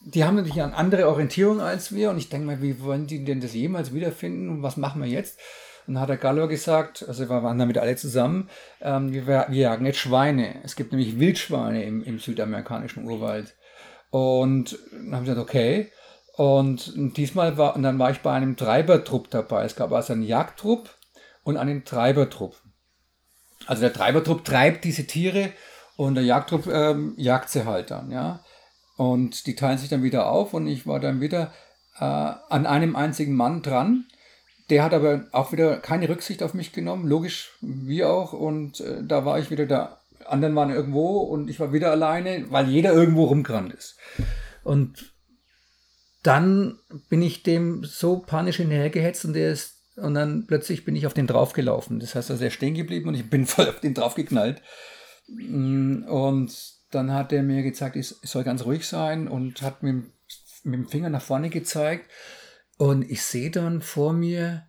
die 0.04 0.24
haben 0.24 0.36
natürlich 0.36 0.62
eine 0.62 0.76
andere 0.76 1.08
Orientierung 1.08 1.62
als 1.62 1.94
wir. 1.94 2.10
Und 2.10 2.18
ich 2.18 2.30
denke 2.30 2.48
mal, 2.48 2.62
wie 2.62 2.82
wollen 2.82 3.08
die 3.08 3.24
denn 3.24 3.40
das 3.40 3.54
jemals 3.54 3.94
wiederfinden? 3.94 4.50
Und 4.50 4.64
was 4.64 4.78
machen 4.78 5.02
wir 5.02 5.10
jetzt? 5.10 5.40
Und 5.88 5.96
dann 5.96 6.02
hat 6.02 6.10
der 6.10 6.18
Gallo 6.18 6.48
gesagt, 6.48 7.06
also 7.08 7.30
wir 7.30 7.44
waren 7.44 7.58
damit 7.58 7.78
alle 7.78 7.96
zusammen, 7.96 8.50
ähm, 8.82 9.14
wir, 9.14 9.28
wir 9.28 9.46
jagen 9.50 9.86
jetzt 9.86 10.00
Schweine. 10.00 10.56
Es 10.64 10.76
gibt 10.76 10.92
nämlich 10.92 11.20
Wildschweine 11.20 11.84
im, 11.84 12.04
im 12.04 12.20
südamerikanischen 12.20 13.06
Urwald. 13.06 13.56
Und 14.12 14.78
dann 14.92 15.16
haben 15.16 15.26
sie 15.26 15.32
gesagt, 15.32 15.50
okay. 15.50 15.92
Und 16.36 16.94
diesmal 17.18 17.58
war, 17.58 17.76
und 17.76 17.84
dann 17.84 18.00
war 18.00 18.12
ich 18.12 18.22
bei 18.22 18.34
einem 18.34 18.56
Treibertrupp 18.56 19.30
dabei. 19.32 19.66
Es 19.66 19.76
gab 19.76 19.92
also 19.92 20.14
einen 20.14 20.24
Jagdtrupp 20.24 20.90
und 21.44 21.58
einen 21.58 21.84
Treibertrupp. 21.86 22.56
Also 23.66 23.82
der 23.82 23.94
Treibertrupp 23.94 24.46
treibt 24.46 24.84
diese 24.84 25.08
Tiere 25.08 25.52
und 25.98 26.16
der 26.16 26.24
Jagdtrupp 26.24 26.68
ähm, 26.68 27.14
jagt 27.18 27.50
sie 27.50 27.66
halt 27.66 27.92
dann, 27.92 28.12
ja. 28.12 28.44
Und 28.98 29.48
die 29.48 29.56
teilen 29.56 29.78
sich 29.78 29.90
dann 29.90 30.04
wieder 30.04 30.30
auf 30.30 30.54
und 30.54 30.68
ich 30.68 30.86
war 30.86 31.00
dann 31.00 31.22
wieder 31.22 31.52
äh, 31.98 32.04
an 32.04 32.66
einem 32.66 32.96
einzigen 32.96 33.36
Mann 33.36 33.62
dran. 33.62 34.06
Der 34.70 34.84
hat 34.84 34.94
aber 34.94 35.26
auch 35.32 35.52
wieder 35.52 35.78
keine 35.78 36.08
Rücksicht 36.08 36.44
auf 36.44 36.54
mich 36.54 36.72
genommen, 36.72 37.08
logisch, 37.08 37.58
wie 37.62 38.04
auch. 38.04 38.34
Und 38.34 38.80
äh, 38.80 39.04
da 39.04 39.26
war 39.26 39.40
ich 39.40 39.52
wieder 39.52 39.66
da. 39.66 40.01
Anderen 40.32 40.56
waren 40.56 40.70
irgendwo 40.70 41.20
und 41.20 41.50
ich 41.50 41.60
war 41.60 41.74
wieder 41.74 41.92
alleine, 41.92 42.46
weil 42.50 42.70
jeder 42.70 42.94
irgendwo 42.94 43.26
rumgerannt 43.26 43.74
ist. 43.74 43.98
Und 44.64 45.14
dann 46.24 46.78
bin 47.10 47.22
ich 47.22 47.44
dem 47.44 47.84
so 47.84 48.20
panisch 48.20 48.58
hinterhergehetzt 48.58 49.26
und 49.26 49.34
der 49.34 49.52
ist, 49.52 49.78
und 49.96 50.14
dann 50.14 50.46
plötzlich 50.48 50.86
bin 50.86 50.96
ich 50.96 51.06
auf 51.06 51.14
den 51.14 51.28
draufgelaufen. 51.28 52.00
Das 52.00 52.16
heißt, 52.16 52.30
er 52.30 52.42
ist 52.42 52.54
stehen 52.54 52.76
geblieben 52.76 53.10
und 53.10 53.16
ich 53.16 53.30
bin 53.30 53.46
voll 53.48 53.68
auf 53.68 53.80
den 53.80 53.94
draufgeknallt. 53.94 54.62
Mm, 55.28 56.04
Und 56.04 56.56
dann 56.92 57.14
hat 57.14 57.32
er 57.32 57.44
mir 57.44 57.64
gezeigt, 57.64 57.96
ich 57.96 58.08
soll 58.08 58.44
ganz 58.44 58.66
ruhig 58.66 58.88
sein 58.88 59.28
und 59.28 59.62
hat 59.62 59.82
mit, 59.84 60.06
mit 60.64 60.74
dem 60.74 60.88
Finger 60.88 61.10
nach 61.10 61.22
vorne 61.22 61.50
gezeigt. 61.50 62.10
Und 62.78 63.10
ich 63.10 63.24
sehe 63.24 63.52
dann 63.52 63.82
vor 63.82 64.14
mir, 64.14 64.68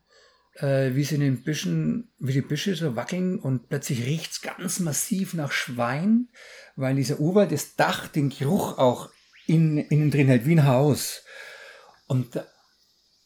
äh, 0.54 0.94
wie 0.94 1.04
sie 1.04 1.14
in 1.16 1.21
den 1.23 1.42
Büschen, 1.42 2.12
wie 2.18 2.32
die 2.32 2.42
Büsche 2.42 2.75
so 2.75 2.97
wackeln 2.97 3.38
und 3.38 3.68
plötzlich 3.68 4.04
riecht 4.04 4.32
es 4.32 4.42
ganz 4.42 4.80
massiv 4.80 5.35
nach 5.35 5.52
Schwein, 5.52 6.28
weil 6.76 6.94
dieser 6.94 7.21
Urwald 7.21 7.52
das 7.52 7.76
Dach 7.76 8.09
den 8.09 8.30
Geruch 8.30 8.78
auch 8.78 9.11
in, 9.47 9.78
innen 9.78 10.11
drin 10.11 10.28
hält, 10.28 10.47
wie 10.47 10.52
ein 10.56 10.66
Haus. 10.66 11.25
Und 12.06 12.37
da- 12.37 12.47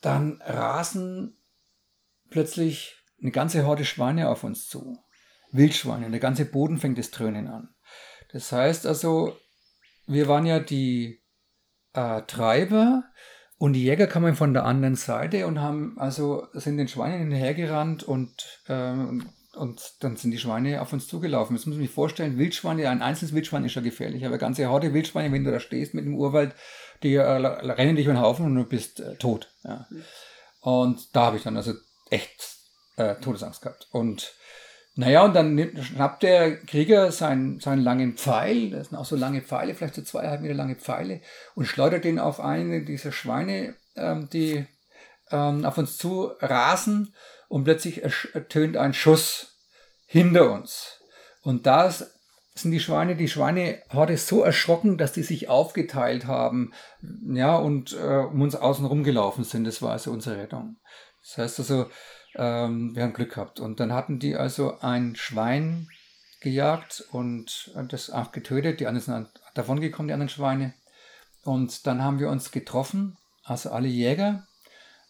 dann 0.00 0.40
rasen 0.42 1.36
plötzlich 2.30 2.96
eine 3.20 3.32
ganze 3.32 3.64
Horde 3.66 3.84
Schweine 3.84 4.28
auf 4.28 4.44
uns 4.44 4.68
zu. 4.68 4.98
Wildschweine. 5.52 6.06
Und 6.06 6.12
der 6.12 6.20
ganze 6.20 6.44
Boden 6.44 6.78
fängt 6.78 6.98
das 6.98 7.10
Dröhnen 7.10 7.48
an. 7.48 7.74
Das 8.32 8.52
heißt 8.52 8.86
also, 8.86 9.36
wir 10.06 10.28
waren 10.28 10.46
ja 10.46 10.60
die 10.60 11.22
äh, 11.94 12.22
Treiber 12.22 13.04
und 13.58 13.72
die 13.72 13.84
Jäger 13.84 14.06
kamen 14.06 14.36
von 14.36 14.52
der 14.52 14.64
anderen 14.64 14.96
Seite 14.96 15.46
und 15.46 15.60
haben 15.60 15.96
also 15.98 16.46
sind 16.52 16.76
den 16.76 16.88
Schweinen 16.88 17.20
hinterhergerannt 17.20 18.02
und, 18.02 18.60
ähm, 18.68 19.30
und 19.54 19.94
dann 20.00 20.16
sind 20.16 20.32
die 20.32 20.38
Schweine 20.38 20.82
auf 20.82 20.92
uns 20.92 21.08
zugelaufen. 21.08 21.56
Jetzt 21.56 21.66
muss 21.66 21.76
man 21.76 21.86
sich 21.86 21.94
vorstellen, 21.94 22.36
Wildschweine, 22.36 22.90
ein 22.90 23.00
einzelnes 23.00 23.34
Wildschwein 23.34 23.64
ist 23.64 23.72
schon 23.72 23.84
gefährlich, 23.84 24.24
aber 24.24 24.34
eine 24.34 24.40
ganze 24.40 24.68
Horde 24.68 24.92
Wildschweine, 24.92 25.32
wenn 25.32 25.44
du 25.44 25.50
da 25.50 25.60
stehst 25.60 25.94
mit 25.94 26.04
dem 26.04 26.14
Urwald, 26.14 26.54
die 27.02 27.14
äh, 27.14 27.22
rennen 27.22 27.96
dich 27.96 28.04
über 28.04 28.14
den 28.14 28.20
Haufen 28.20 28.44
und 28.44 28.54
du 28.54 28.64
bist 28.64 29.00
äh, 29.00 29.16
tot. 29.16 29.48
Ja. 29.64 29.86
Und 30.60 31.16
da 31.16 31.26
habe 31.26 31.38
ich 31.38 31.42
dann 31.42 31.56
also 31.56 31.72
echt 32.10 32.56
äh, 32.96 33.14
Todesangst 33.16 33.62
gehabt. 33.62 33.88
Und 33.90 34.34
naja, 34.98 35.24
und 35.24 35.34
dann 35.34 35.54
nimmt, 35.54 35.78
schnappt 35.84 36.22
der 36.22 36.56
Krieger 36.56 37.12
seinen, 37.12 37.60
seinen 37.60 37.82
langen 37.82 38.14
Pfeil, 38.14 38.70
das 38.70 38.88
sind 38.88 38.96
auch 38.96 39.04
so 39.04 39.14
lange 39.14 39.42
Pfeile, 39.42 39.74
vielleicht 39.74 39.94
so 39.94 40.02
zweieinhalb 40.02 40.40
Meter 40.40 40.54
lange 40.54 40.76
Pfeile, 40.76 41.20
und 41.54 41.66
schleudert 41.66 42.04
den 42.04 42.18
auf 42.18 42.40
eine 42.40 42.82
dieser 42.82 43.12
Schweine, 43.12 43.74
ähm, 43.94 44.30
die 44.32 44.66
ähm, 45.30 45.66
auf 45.66 45.76
uns 45.76 45.98
zu 45.98 46.32
rasen, 46.40 47.14
und 47.48 47.64
plötzlich 47.64 48.02
ertönt 48.34 48.76
ein 48.76 48.94
Schuss 48.94 49.58
hinter 50.06 50.50
uns. 50.50 51.00
Und 51.42 51.66
da 51.66 51.90
sind 51.90 52.70
die 52.70 52.80
Schweine, 52.80 53.16
die 53.16 53.28
Schweinehorde 53.28 54.16
so 54.16 54.42
erschrocken, 54.42 54.96
dass 54.96 55.12
die 55.12 55.22
sich 55.22 55.48
aufgeteilt 55.48 56.26
haben, 56.26 56.72
ja, 57.02 57.54
und 57.54 57.92
äh, 57.92 58.24
um 58.24 58.40
uns 58.40 58.56
außen 58.56 58.86
rumgelaufen 58.86 59.44
sind. 59.44 59.64
Das 59.64 59.82
war 59.82 59.92
also 59.92 60.10
unsere 60.10 60.38
Rettung. 60.38 60.78
Das 61.22 61.38
heißt 61.38 61.58
also, 61.60 61.90
ähm, 62.36 62.94
wir 62.94 63.02
haben 63.02 63.12
Glück 63.12 63.34
gehabt. 63.34 63.60
Und 63.60 63.80
dann 63.80 63.92
hatten 63.92 64.18
die 64.18 64.36
also 64.36 64.78
ein 64.80 65.16
Schwein 65.16 65.88
gejagt 66.40 67.04
und 67.10 67.72
das 67.88 68.10
auch 68.10 68.32
getötet. 68.32 68.80
Die 68.80 68.86
anderen 68.86 69.04
sind 69.04 69.28
davon 69.54 69.80
gekommen, 69.80 70.08
die 70.08 70.14
anderen 70.14 70.28
Schweine. 70.28 70.74
Und 71.44 71.86
dann 71.86 72.02
haben 72.02 72.18
wir 72.18 72.28
uns 72.28 72.50
getroffen, 72.50 73.16
also 73.44 73.70
alle 73.70 73.88
Jäger, 73.88 74.46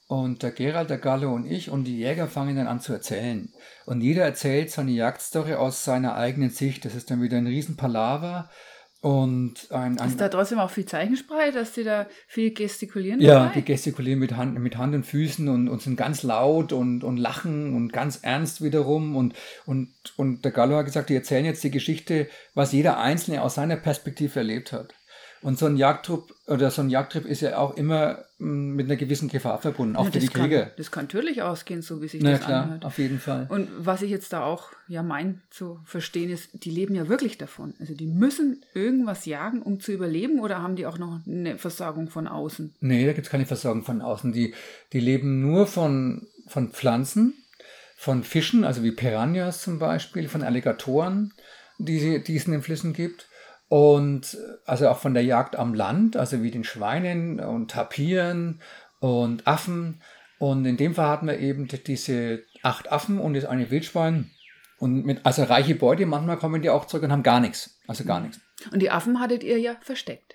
und 0.08 0.44
der 0.44 0.52
Gerald, 0.52 0.88
der 0.88 0.98
Gallo 0.98 1.34
und 1.34 1.46
ich 1.46 1.70
und 1.70 1.84
die 1.84 1.98
Jäger 1.98 2.28
fangen 2.28 2.56
dann 2.56 2.68
an 2.68 2.80
zu 2.80 2.92
erzählen. 2.92 3.52
Und 3.86 4.02
jeder 4.02 4.24
erzählt 4.24 4.70
seine 4.70 4.92
Jagdstory 4.92 5.54
aus 5.54 5.84
seiner 5.84 6.14
eigenen 6.14 6.50
Sicht. 6.50 6.84
Das 6.84 6.94
ist 6.94 7.10
dann 7.10 7.22
wieder 7.22 7.38
ein 7.38 7.46
Riesenpalaver. 7.48 8.48
Und 9.02 9.70
ein, 9.70 9.98
ein 10.00 10.08
ist 10.08 10.20
da 10.20 10.28
trotzdem 10.28 10.58
auch 10.58 10.70
viel 10.70 10.86
Zeichensprache, 10.86 11.52
dass 11.52 11.72
die 11.72 11.84
da 11.84 12.06
viel 12.26 12.52
gestikulieren? 12.52 13.20
Ja, 13.20 13.44
dabei? 13.44 13.54
die 13.54 13.64
gestikulieren 13.64 14.18
mit 14.18 14.36
Hand, 14.36 14.58
mit 14.58 14.76
Hand 14.78 14.94
und 14.94 15.04
Füßen 15.04 15.48
und, 15.48 15.68
und 15.68 15.82
sind 15.82 15.96
ganz 15.96 16.22
laut 16.22 16.72
und, 16.72 17.04
und 17.04 17.16
lachen 17.16 17.74
und 17.74 17.92
ganz 17.92 18.20
ernst 18.22 18.62
wiederum. 18.62 19.14
Und, 19.14 19.34
und, 19.66 19.92
und 20.16 20.44
der 20.44 20.50
Gallo 20.50 20.76
hat 20.76 20.86
gesagt, 20.86 21.10
die 21.10 21.14
erzählen 21.14 21.44
jetzt 21.44 21.62
die 21.62 21.70
Geschichte, 21.70 22.28
was 22.54 22.72
jeder 22.72 22.98
Einzelne 22.98 23.42
aus 23.42 23.54
seiner 23.54 23.76
Perspektive 23.76 24.40
erlebt 24.40 24.72
hat. 24.72 24.94
Und 25.46 25.58
so 25.60 25.66
ein 25.66 25.76
Jagdtrupp 25.76 26.34
oder 26.48 26.72
so 26.72 26.82
ein 26.82 26.90
Jagdtrip 26.90 27.24
ist 27.24 27.40
ja 27.40 27.58
auch 27.58 27.76
immer 27.76 28.24
mm, 28.38 28.74
mit 28.74 28.86
einer 28.86 28.96
gewissen 28.96 29.28
Gefahr 29.28 29.60
verbunden, 29.60 29.94
auch 29.94 30.06
Ja, 30.06 30.10
für 30.10 30.18
die 30.18 30.26
kann, 30.26 30.42
Krieger. 30.42 30.72
Das 30.76 30.90
kann 30.90 31.04
natürlich 31.04 31.40
ausgehen, 31.42 31.82
so 31.82 32.02
wie 32.02 32.08
sich 32.08 32.20
Na 32.20 32.32
das 32.32 32.40
klar, 32.40 32.64
anhört. 32.64 32.84
auf 32.84 32.98
jeden 32.98 33.20
Fall. 33.20 33.46
Und 33.48 33.68
was 33.78 34.02
ich 34.02 34.10
jetzt 34.10 34.32
da 34.32 34.42
auch 34.42 34.70
ja 34.88 35.04
mein 35.04 35.42
zu 35.50 35.78
verstehen 35.84 36.30
ist, 36.30 36.48
die 36.64 36.70
leben 36.70 36.96
ja 36.96 37.08
wirklich 37.08 37.38
davon. 37.38 37.74
Also 37.78 37.94
die 37.94 38.08
müssen 38.08 38.64
irgendwas 38.74 39.24
jagen, 39.24 39.62
um 39.62 39.78
zu 39.78 39.92
überleben, 39.92 40.40
oder 40.40 40.60
haben 40.62 40.74
die 40.74 40.84
auch 40.84 40.98
noch 40.98 41.20
eine 41.26 41.58
Versorgung 41.58 42.08
von 42.10 42.26
außen? 42.26 42.74
Nee, 42.80 43.06
da 43.06 43.12
gibt 43.12 43.26
es 43.28 43.30
keine 43.30 43.46
Versorgung 43.46 43.84
von 43.84 44.02
außen. 44.02 44.32
Die, 44.32 44.52
die 44.92 45.00
leben 45.00 45.40
nur 45.42 45.68
von, 45.68 46.26
von 46.48 46.70
Pflanzen, 46.72 47.34
von 47.96 48.24
Fischen, 48.24 48.64
also 48.64 48.82
wie 48.82 48.90
Piranhas 48.90 49.62
zum 49.62 49.78
Beispiel, 49.78 50.28
von 50.28 50.42
Alligatoren, 50.42 51.32
die, 51.78 52.00
sie- 52.00 52.20
die 52.24 52.34
es 52.36 52.46
in 52.46 52.52
den 52.52 52.62
Flüssen 52.62 52.92
gibt. 52.92 53.28
Und 53.68 54.38
also 54.64 54.88
auch 54.88 54.98
von 54.98 55.14
der 55.14 55.24
Jagd 55.24 55.56
am 55.56 55.74
Land, 55.74 56.16
also 56.16 56.42
wie 56.42 56.50
den 56.50 56.64
Schweinen 56.64 57.40
und 57.40 57.72
Tapiren 57.72 58.60
und 59.00 59.46
Affen. 59.46 60.02
Und 60.38 60.64
in 60.66 60.76
dem 60.76 60.94
Fall 60.94 61.08
hatten 61.08 61.26
wir 61.26 61.38
eben 61.38 61.66
diese 61.68 62.42
acht 62.62 62.92
Affen 62.92 63.18
und 63.18 63.34
das 63.34 63.44
eine 63.44 63.70
Wildschwein. 63.70 64.30
Und 64.78 65.06
mit, 65.06 65.24
also 65.24 65.42
reiche 65.44 65.74
Beute, 65.74 66.06
manchmal 66.06 66.36
kommen 66.36 66.62
die 66.62 66.70
auch 66.70 66.84
zurück 66.84 67.04
und 67.04 67.12
haben 67.12 67.22
gar 67.22 67.40
nichts. 67.40 67.78
Also 67.86 68.04
gar 68.04 68.20
nichts. 68.20 68.40
Und 68.70 68.80
die 68.80 68.90
Affen 68.90 69.20
hattet 69.20 69.42
ihr 69.42 69.58
ja 69.58 69.76
versteckt. 69.80 70.34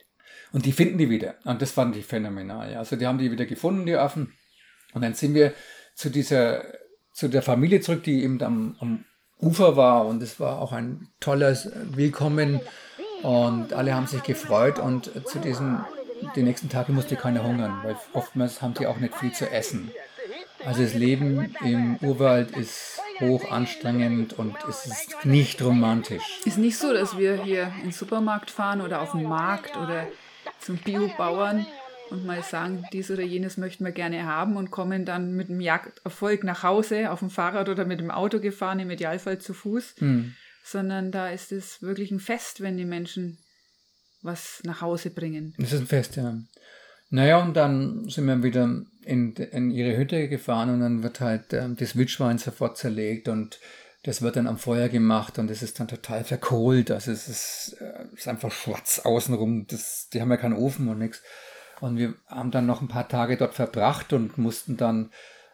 Und 0.51 0.65
die 0.65 0.71
finden 0.71 0.97
die 0.97 1.09
wieder. 1.09 1.35
Und 1.45 1.61
das 1.61 1.71
fand 1.71 1.95
ich 1.95 2.05
phänomenal. 2.05 2.75
Also 2.75 2.95
die 2.95 3.07
haben 3.07 3.17
die 3.17 3.31
wieder 3.31 3.45
gefunden, 3.45 3.85
die 3.85 3.95
Affen. 3.95 4.33
Und 4.93 5.03
dann 5.03 5.13
sind 5.13 5.33
wir 5.33 5.53
zu 5.95 6.09
dieser, 6.09 6.63
zu 7.13 7.29
der 7.29 7.41
Familie 7.41 7.81
zurück, 7.81 8.03
die 8.03 8.23
eben 8.23 8.41
am, 8.41 8.75
am 8.79 9.05
Ufer 9.39 9.77
war. 9.77 10.05
Und 10.07 10.21
es 10.21 10.39
war 10.39 10.59
auch 10.59 10.71
ein 10.71 11.07
tolles 11.19 11.71
Willkommen. 11.95 12.59
Und 13.23 13.73
alle 13.73 13.93
haben 13.93 14.07
sich 14.07 14.23
gefreut. 14.23 14.79
Und 14.79 15.11
zu 15.27 15.39
diesen, 15.39 15.83
die 16.35 16.43
nächsten 16.43 16.69
Tage 16.69 16.91
musste 16.91 17.15
keiner 17.15 17.43
hungern, 17.43 17.79
weil 17.83 17.95
oftmals 18.13 18.61
haben 18.61 18.73
sie 18.77 18.87
auch 18.87 18.97
nicht 18.97 19.15
viel 19.15 19.31
zu 19.31 19.49
essen. 19.49 19.91
Also 20.65 20.83
das 20.83 20.93
Leben 20.93 21.55
im 21.63 21.97
Urwald 22.01 22.51
ist 22.51 22.99
hoch 23.19 23.49
anstrengend 23.51 24.33
und 24.33 24.55
es 24.69 24.85
ist 24.85 25.25
nicht 25.25 25.61
romantisch. 25.61 26.39
Ist 26.45 26.57
nicht 26.57 26.77
so, 26.77 26.93
dass 26.93 27.17
wir 27.17 27.43
hier 27.43 27.71
in 27.77 27.83
den 27.83 27.91
Supermarkt 27.91 28.51
fahren 28.51 28.81
oder 28.81 29.01
auf 29.01 29.11
den 29.11 29.23
Markt 29.23 29.75
oder 29.77 30.07
zum 30.59 30.77
Biobauern 30.77 31.65
und 32.11 32.25
mal 32.25 32.43
sagen, 32.43 32.85
dies 32.93 33.09
oder 33.09 33.23
jenes 33.23 33.57
möchten 33.57 33.85
wir 33.85 33.91
gerne 33.91 34.25
haben 34.25 34.57
und 34.57 34.69
kommen 34.69 35.05
dann 35.05 35.35
mit 35.35 35.49
dem 35.49 35.61
Jagderfolg 35.61 36.43
nach 36.43 36.63
Hause 36.63 37.11
auf 37.11 37.19
dem 37.19 37.29
Fahrrad 37.29 37.69
oder 37.69 37.85
mit 37.85 37.99
dem 37.99 38.11
Auto 38.11 38.39
gefahren, 38.39 38.79
im 38.79 38.91
Idealfall 38.91 39.39
zu 39.39 39.53
Fuß. 39.53 39.95
Hm. 39.99 40.35
Sondern 40.63 41.11
da 41.11 41.29
ist 41.29 41.51
es 41.51 41.81
wirklich 41.81 42.11
ein 42.11 42.19
Fest, 42.19 42.61
wenn 42.61 42.77
die 42.77 42.85
Menschen 42.85 43.37
was 44.21 44.61
nach 44.63 44.81
Hause 44.81 45.09
bringen. 45.09 45.55
Das 45.57 45.73
ist 45.73 45.81
ein 45.81 45.87
Fest, 45.87 46.15
ja. 46.15 46.37
Naja, 47.09 47.41
und 47.41 47.55
dann 47.55 48.07
sind 48.07 48.25
wir 48.25 48.41
wieder 48.41 48.83
in, 49.03 49.33
in 49.35 49.71
ihre 49.71 49.97
Hütte 49.97 50.29
gefahren 50.29 50.69
und 50.69 50.79
dann 50.79 51.03
wird 51.03 51.19
halt 51.19 51.51
ähm, 51.51 51.75
das 51.75 51.95
Wildschwein 51.97 52.37
sofort 52.37 52.77
zerlegt 52.77 53.27
und 53.27 53.59
das 54.03 54.21
wird 54.21 54.35
dann 54.35 54.47
am 54.47 54.57
Feuer 54.57 54.89
gemacht 54.89 55.37
und 55.37 55.51
es 55.51 55.61
ist 55.61 55.79
dann 55.79 55.87
total 55.87 56.23
verkohlt. 56.23 56.89
Also 56.89 57.11
es 57.11 57.27
ist, 57.27 57.77
äh, 57.81 58.05
ist 58.15 58.27
einfach 58.27 58.51
schwarz 58.51 58.99
außenrum. 58.99 59.67
Das, 59.67 60.09
die 60.11 60.21
haben 60.21 60.31
ja 60.31 60.37
keinen 60.37 60.55
Ofen 60.55 60.87
und 60.87 60.99
nichts. 60.99 61.21
Und 61.81 61.97
wir 61.97 62.15
haben 62.27 62.51
dann 62.51 62.65
noch 62.65 62.81
ein 62.81 62.87
paar 62.87 63.09
Tage 63.09 63.37
dort 63.37 63.55
verbracht 63.55 64.13
und 64.13 64.37
mussten 64.37 64.77
dann 64.77 65.11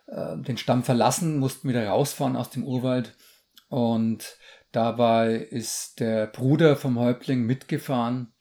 äh, 0.07 0.37
den 0.37 0.57
Stamm 0.57 0.83
verlassen, 0.83 1.39
mussten 1.39 1.67
wieder 1.67 1.87
rausfahren 1.87 2.35
aus 2.35 2.51
dem 2.51 2.63
Urwald. 2.63 3.15
Und 3.69 4.37
dabei 4.77 5.35
ist 5.35 5.99
der 5.99 6.27
Bruder 6.27 6.75
vom 6.75 6.99
Häuptling 6.99 7.45
mitgefahren 7.45 8.31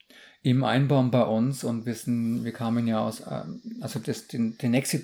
im 0.42 0.64
Einbaum 0.64 1.10
bei 1.10 1.22
uns 1.22 1.64
und 1.64 1.86
wir 1.86 1.94
sind, 1.94 2.44
wir 2.44 2.52
kamen 2.52 2.86
ja 2.86 3.00
aus, 3.00 3.22
ähm, 3.28 3.62
also 3.80 3.98
das, 3.98 4.28
den, 4.28 4.58
der 4.58 4.68
nächste, 4.68 5.02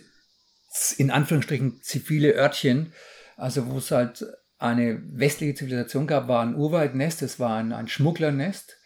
in 0.99 1.11
Anführungsstrichen, 1.11 1.81
zivile 1.83 2.35
Örtchen, 2.35 2.93
also 3.37 3.67
wo 3.71 3.79
es 3.79 3.91
halt 3.91 4.27
eine 4.59 5.03
westliche 5.11 5.55
Zivilisation 5.55 6.07
gab, 6.07 6.29
war 6.29 6.43
ein 6.43 6.55
Urwaldnest, 6.55 7.23
es 7.23 7.41
war 7.41 7.57
ein, 7.57 7.73
ein 7.73 7.89
Schmugglernest. 7.89 8.77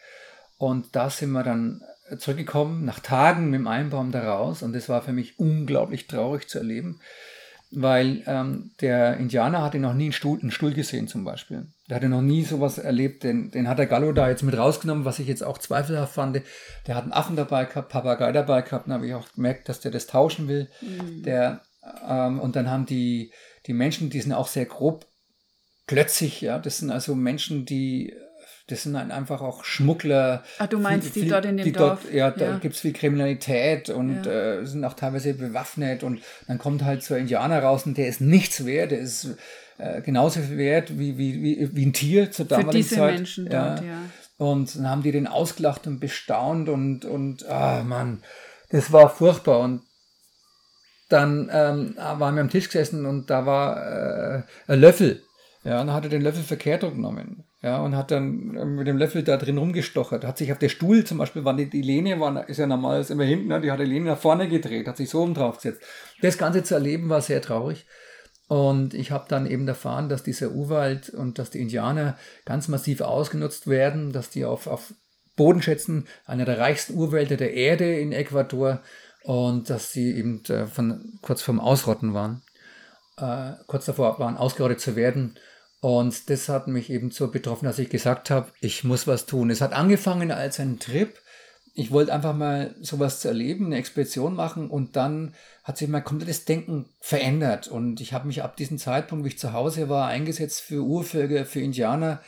Und 0.56 0.96
da 0.96 1.10
sind 1.10 1.32
wir 1.32 1.42
dann 1.42 1.82
zurückgekommen, 2.16 2.84
nach 2.84 3.00
Tagen 3.00 3.50
mit 3.50 3.60
dem 3.60 3.66
Einbaum 3.66 4.12
da 4.12 4.22
raus. 4.22 4.62
Und 4.62 4.72
das 4.72 4.88
war 4.88 5.02
für 5.02 5.12
mich 5.12 5.38
unglaublich 5.38 6.06
traurig 6.06 6.48
zu 6.48 6.58
erleben, 6.58 7.00
weil 7.70 8.22
ähm, 8.26 8.70
der 8.80 9.16
Indianer 9.16 9.62
hatte 9.62 9.78
noch 9.78 9.94
nie 9.94 10.04
einen 10.04 10.12
Stuhl, 10.12 10.38
einen 10.40 10.50
Stuhl 10.50 10.72
gesehen 10.72 11.08
zum 11.08 11.24
Beispiel. 11.24 11.66
Der 11.88 11.96
hatte 11.96 12.08
noch 12.08 12.22
nie 12.22 12.44
sowas 12.44 12.78
erlebt, 12.78 13.24
den, 13.24 13.50
den 13.50 13.68
hat 13.68 13.78
der 13.78 13.86
Gallo 13.86 14.12
da 14.12 14.28
jetzt 14.28 14.42
mit 14.42 14.56
rausgenommen, 14.56 15.04
was 15.04 15.18
ich 15.18 15.28
jetzt 15.28 15.42
auch 15.42 15.58
zweifelhaft 15.58 16.14
fand. 16.14 16.42
Der 16.86 16.94
hat 16.94 17.04
einen 17.04 17.12
Affen 17.12 17.36
dabei 17.36 17.64
gehabt, 17.64 17.90
Papagei 17.90 18.32
dabei 18.32 18.62
gehabt, 18.62 18.86
dann 18.86 18.94
habe 18.94 19.06
ich 19.06 19.14
auch 19.14 19.32
gemerkt, 19.32 19.68
dass 19.68 19.80
der 19.80 19.90
das 19.90 20.06
tauschen 20.06 20.48
will. 20.48 20.68
Der, 21.24 21.62
ähm, 22.08 22.40
und 22.40 22.56
dann 22.56 22.70
haben 22.70 22.86
die, 22.86 23.32
die 23.66 23.72
Menschen, 23.72 24.10
die 24.10 24.20
sind 24.20 24.32
auch 24.32 24.48
sehr 24.48 24.66
grob, 24.66 25.06
plötzlich, 25.86 26.40
ja, 26.40 26.58
das 26.58 26.78
sind 26.78 26.90
also 26.90 27.14
Menschen, 27.14 27.66
die 27.66 28.14
das 28.68 28.82
sind 28.82 28.96
halt 28.98 29.10
einfach 29.10 29.40
auch 29.40 29.64
Schmuggler. 29.64 30.42
Ach, 30.58 30.66
du 30.66 30.78
meinst 30.78 31.14
die 31.14 31.28
dort 31.28 31.44
in 31.44 31.56
dem 31.56 31.72
Dorf? 31.72 32.00
Dort, 32.02 32.12
ja, 32.12 32.30
da 32.30 32.44
Ja. 32.50 32.58
gibt 32.58 32.74
es 32.74 32.80
viel 32.80 32.92
Kriminalität 32.92 33.90
und 33.90 34.24
Ja. 34.26 34.32
äh, 34.60 34.66
sind 34.66 34.84
auch 34.84 34.94
teilweise 34.94 35.34
bewaffnet 35.34 36.02
und 36.02 36.20
dann 36.48 36.58
kommt 36.58 36.84
halt 36.84 37.02
so 37.02 37.14
ein 37.14 37.20
Indianer 37.22 37.62
raus 37.62 37.86
und 37.86 37.96
der 37.96 38.08
ist 38.08 38.20
nichts 38.20 38.64
wert, 38.66 38.90
der 38.90 38.98
ist 38.98 39.36
äh, 39.78 40.00
genauso 40.02 40.40
viel 40.40 40.56
wert 40.58 40.98
wie, 40.98 41.16
wie, 41.16 41.42
wie, 41.42 41.76
wie 41.76 41.86
ein 41.86 41.92
Tier 41.92 42.30
zur 42.32 42.46
Für 42.46 42.50
damaligen 42.50 42.72
diese 42.82 42.94
Zeit. 42.96 43.14
Menschen 43.16 43.48
dort, 43.48 43.82
ja. 43.82 43.98
Und 44.38 44.74
dann 44.76 44.90
haben 44.90 45.02
die 45.02 45.12
den 45.12 45.26
ausgelacht 45.26 45.86
und 45.86 45.98
bestaunt 46.00 46.68
und, 46.68 47.04
und 47.04 47.46
ah 47.48 47.82
Mann, 47.84 48.22
das 48.70 48.92
war 48.92 49.08
furchtbar. 49.08 49.60
Und 49.60 49.82
dann 51.08 51.48
ähm, 51.52 51.94
waren 51.96 52.34
wir 52.34 52.42
am 52.42 52.50
Tisch 52.50 52.66
gesessen 52.66 53.06
und 53.06 53.30
da 53.30 53.46
war 53.46 54.38
äh, 54.38 54.42
ein 54.66 54.80
Löffel. 54.80 55.22
Ja, 55.64 55.80
und 55.80 55.86
dann 55.88 55.96
hat 55.96 56.04
er 56.04 56.10
den 56.10 56.22
Löffel 56.22 56.42
verkehrt 56.42 56.82
genommen. 56.82 57.44
Ja, 57.66 57.80
und 57.80 57.96
hat 57.96 58.12
dann 58.12 58.56
äh, 58.56 58.64
mit 58.64 58.86
dem 58.86 58.96
Löffel 58.96 59.24
da 59.24 59.36
drin 59.36 59.58
rumgestochert. 59.58 60.24
Hat 60.24 60.38
sich 60.38 60.52
auf 60.52 60.58
der 60.58 60.68
Stuhl 60.68 61.02
zum 61.02 61.18
Beispiel, 61.18 61.44
war 61.44 61.56
die, 61.56 61.68
die 61.68 61.82
Lehne, 61.82 62.20
war, 62.20 62.48
ist 62.48 62.58
ja 62.58 62.66
normal 62.68 63.00
ist 63.00 63.10
immer 63.10 63.24
hinten, 63.24 63.48
ne? 63.48 63.60
die 63.60 63.72
hat 63.72 63.80
die 63.80 63.84
Lehne 63.84 64.10
nach 64.10 64.18
vorne 64.18 64.48
gedreht, 64.48 64.86
hat 64.86 64.96
sich 64.96 65.10
so 65.10 65.20
oben 65.20 65.34
drauf 65.34 65.56
gesetzt. 65.56 65.82
Das 66.22 66.38
Ganze 66.38 66.62
zu 66.62 66.74
erleben 66.74 67.08
war 67.08 67.20
sehr 67.22 67.42
traurig. 67.42 67.84
Und 68.46 68.94
ich 68.94 69.10
habe 69.10 69.24
dann 69.28 69.46
eben 69.46 69.66
erfahren, 69.66 70.08
dass 70.08 70.22
dieser 70.22 70.52
Urwald 70.52 71.10
und 71.10 71.40
dass 71.40 71.50
die 71.50 71.60
Indianer 71.60 72.16
ganz 72.44 72.68
massiv 72.68 73.00
ausgenutzt 73.00 73.66
werden, 73.66 74.12
dass 74.12 74.30
die 74.30 74.44
auf, 74.44 74.68
auf 74.68 74.94
Bodenschätzen 75.34 76.06
einer 76.24 76.44
der 76.44 76.60
reichsten 76.60 76.94
Urwälder 76.94 77.36
der 77.36 77.52
Erde 77.52 77.98
in 77.98 78.12
Ecuador 78.12 78.80
und 79.24 79.70
dass 79.70 79.90
sie 79.90 80.16
eben 80.16 80.44
äh, 80.44 80.68
von, 80.68 81.18
kurz 81.20 81.42
vorm 81.42 81.58
Ausrotten 81.58 82.14
waren, 82.14 82.42
äh, 83.16 83.54
kurz 83.66 83.86
davor 83.86 84.20
waren, 84.20 84.36
ausgerottet 84.36 84.80
zu 84.80 84.94
werden. 84.94 85.36
Und 85.86 86.30
das 86.30 86.48
hat 86.48 86.66
mich 86.66 86.90
eben 86.90 87.12
so 87.12 87.28
betroffen, 87.28 87.66
dass 87.66 87.78
ich 87.78 87.88
gesagt 87.88 88.28
habe, 88.28 88.48
ich 88.60 88.82
muss 88.82 89.06
was 89.06 89.24
tun. 89.24 89.50
Es 89.50 89.60
hat 89.60 89.72
angefangen 89.72 90.32
als 90.32 90.58
ein 90.58 90.80
Trip. 90.80 91.16
Ich 91.74 91.92
wollte 91.92 92.12
einfach 92.12 92.34
mal 92.34 92.74
sowas 92.80 93.20
zu 93.20 93.28
erleben, 93.28 93.66
eine 93.66 93.76
Expedition 93.76 94.34
machen 94.34 94.68
und 94.68 94.96
dann 94.96 95.32
hat 95.62 95.78
sich 95.78 95.86
mein 95.86 96.02
komplettes 96.02 96.44
Denken 96.44 96.86
verändert. 96.98 97.68
Und 97.68 98.00
ich 98.00 98.12
habe 98.12 98.26
mich 98.26 98.42
ab 98.42 98.56
diesem 98.56 98.78
Zeitpunkt, 98.78 99.24
wie 99.24 99.28
ich 99.28 99.38
zu 99.38 99.52
Hause 99.52 99.88
war, 99.88 100.08
eingesetzt 100.08 100.60
für 100.60 100.82
Urvölker, 100.82 101.44
für 101.44 101.60
Indianer, 101.60 102.20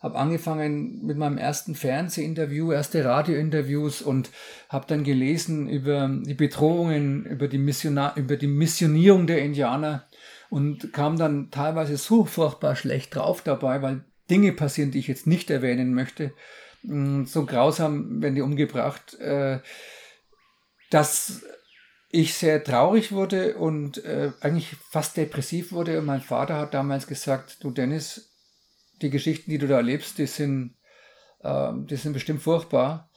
habe 0.00 0.18
angefangen 0.18 1.06
mit 1.06 1.16
meinem 1.16 1.38
ersten 1.38 1.74
Fernsehinterview, 1.74 2.72
erste 2.72 3.06
Radiointerviews 3.06 4.02
und 4.02 4.28
habe 4.68 4.84
dann 4.86 5.02
gelesen 5.02 5.66
über 5.70 6.10
die 6.26 6.34
Bedrohungen, 6.34 7.24
über 7.24 7.48
die, 7.48 7.56
Missiona 7.56 8.14
über 8.16 8.36
die 8.36 8.48
Missionierung 8.48 9.26
der 9.26 9.40
Indianer 9.40 10.04
und 10.50 10.92
kam 10.92 11.18
dann 11.18 11.50
teilweise 11.50 11.96
so 11.96 12.24
furchtbar 12.24 12.76
schlecht 12.76 13.14
drauf 13.14 13.42
dabei, 13.42 13.82
weil 13.82 14.04
Dinge 14.30 14.52
passieren, 14.52 14.90
die 14.90 14.98
ich 14.98 15.08
jetzt 15.08 15.26
nicht 15.26 15.50
erwähnen 15.50 15.94
möchte. 15.94 16.32
Mm, 16.82 17.24
so 17.24 17.44
grausam 17.44 18.22
werden 18.22 18.34
die 18.34 18.42
umgebracht, 18.42 19.14
äh, 19.20 19.60
dass 20.90 21.42
ich 22.10 22.34
sehr 22.34 22.64
traurig 22.64 23.12
wurde 23.12 23.56
und 23.56 24.02
äh, 24.04 24.32
eigentlich 24.40 24.76
fast 24.90 25.16
depressiv 25.16 25.72
wurde. 25.72 25.98
Und 25.98 26.06
mein 26.06 26.22
Vater 26.22 26.56
hat 26.56 26.74
damals 26.74 27.06
gesagt, 27.06 27.62
du 27.62 27.70
Dennis, 27.70 28.30
die 29.02 29.10
Geschichten, 29.10 29.50
die 29.50 29.58
du 29.58 29.66
da 29.66 29.76
erlebst, 29.76 30.18
die 30.18 30.26
sind, 30.26 30.74
äh, 31.40 31.70
die 31.74 31.96
sind 31.96 32.14
bestimmt 32.14 32.42
furchtbar, 32.42 33.10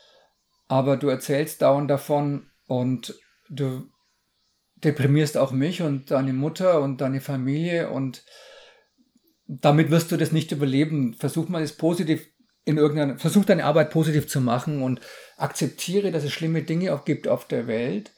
aber 0.68 0.98
du 0.98 1.08
erzählst 1.08 1.62
dauernd 1.62 1.90
davon 1.90 2.50
und 2.68 3.16
du 3.50 3.90
deprimierst 4.84 5.38
auch 5.38 5.52
mich 5.52 5.82
und 5.82 6.12
deine 6.12 6.34
Mutter 6.34 6.82
und 6.82 7.02
deine 7.02 7.22
Familie 7.22 7.90
und 7.90 8.24
damit 9.48 9.92
wirst 9.92 10.12
du 10.12 10.18
das 10.18 10.32
nicht 10.32 10.52
überleben. 10.52 11.14
Versuch 11.14 11.50
mal 11.50 11.62
es 11.62 11.74
positiv 11.74 12.28
in 12.64 12.78
irgendeiner, 12.78 13.18
versuch 13.18 13.46
deine 13.46 13.66
Arbeit 13.66 13.90
positiv 13.90 14.28
zu 14.28 14.40
machen 14.40 14.82
und 14.82 15.02
akzeptiere, 15.38 16.12
dass 16.12 16.24
es 16.24 16.32
schlimme 16.32 16.64
Dinge 16.64 16.94
auch 16.94 17.06
gibt 17.06 17.28
auf 17.28 17.48
der 17.48 17.68
Welt. 17.68 18.12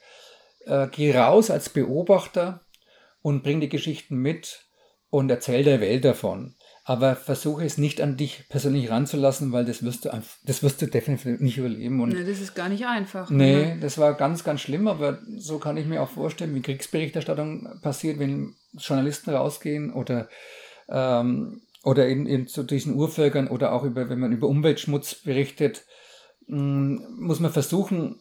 Äh, 0.66 0.88
geh 0.90 1.16
raus 1.16 1.50
als 1.50 1.68
Beobachter 1.68 2.64
und 3.22 3.42
bring 3.42 3.60
die 3.60 3.68
Geschichten 3.68 4.16
mit 4.16 4.66
und 5.10 5.30
erzähl 5.30 5.64
der 5.64 5.80
Welt 5.80 6.04
davon. 6.04 6.54
Aber 6.86 7.16
versuche 7.16 7.64
es 7.64 7.78
nicht 7.78 8.02
an 8.02 8.18
dich 8.18 8.44
persönlich 8.50 8.90
ranzulassen, 8.90 9.52
weil 9.52 9.64
das 9.64 9.82
wirst 9.82 10.04
du 10.04 10.10
das 10.44 10.62
wirst 10.62 10.82
du 10.82 10.86
definitiv 10.86 11.40
nicht 11.40 11.56
überleben. 11.56 12.00
Und 12.02 12.10
nee, 12.10 12.24
das 12.24 12.40
ist 12.40 12.54
gar 12.54 12.68
nicht 12.68 12.84
einfach. 12.84 13.30
Nee, 13.30 13.74
ne? 13.74 13.78
das 13.80 13.96
war 13.96 14.12
ganz, 14.14 14.44
ganz 14.44 14.60
schlimm, 14.60 14.86
aber 14.86 15.18
so 15.38 15.58
kann 15.58 15.78
ich 15.78 15.86
mir 15.86 16.02
auch 16.02 16.10
vorstellen, 16.10 16.54
wie 16.54 16.60
Kriegsberichterstattung 16.60 17.80
passiert, 17.80 18.18
wenn 18.18 18.54
Journalisten 18.74 19.30
rausgehen 19.30 19.94
oder 19.94 20.28
ähm, 20.90 21.62
oder 21.84 22.06
in, 22.06 22.26
in 22.26 22.48
zu 22.48 22.62
diesen 22.62 22.94
Urvölkern 22.94 23.48
oder 23.48 23.72
auch 23.72 23.84
über, 23.84 24.10
wenn 24.10 24.18
man 24.18 24.32
über 24.32 24.48
Umweltschmutz 24.48 25.22
berichtet, 25.22 25.86
mh, 26.48 26.58
mm, 26.58 27.16
muss 27.18 27.40
man 27.40 27.52
versuchen, 27.52 28.20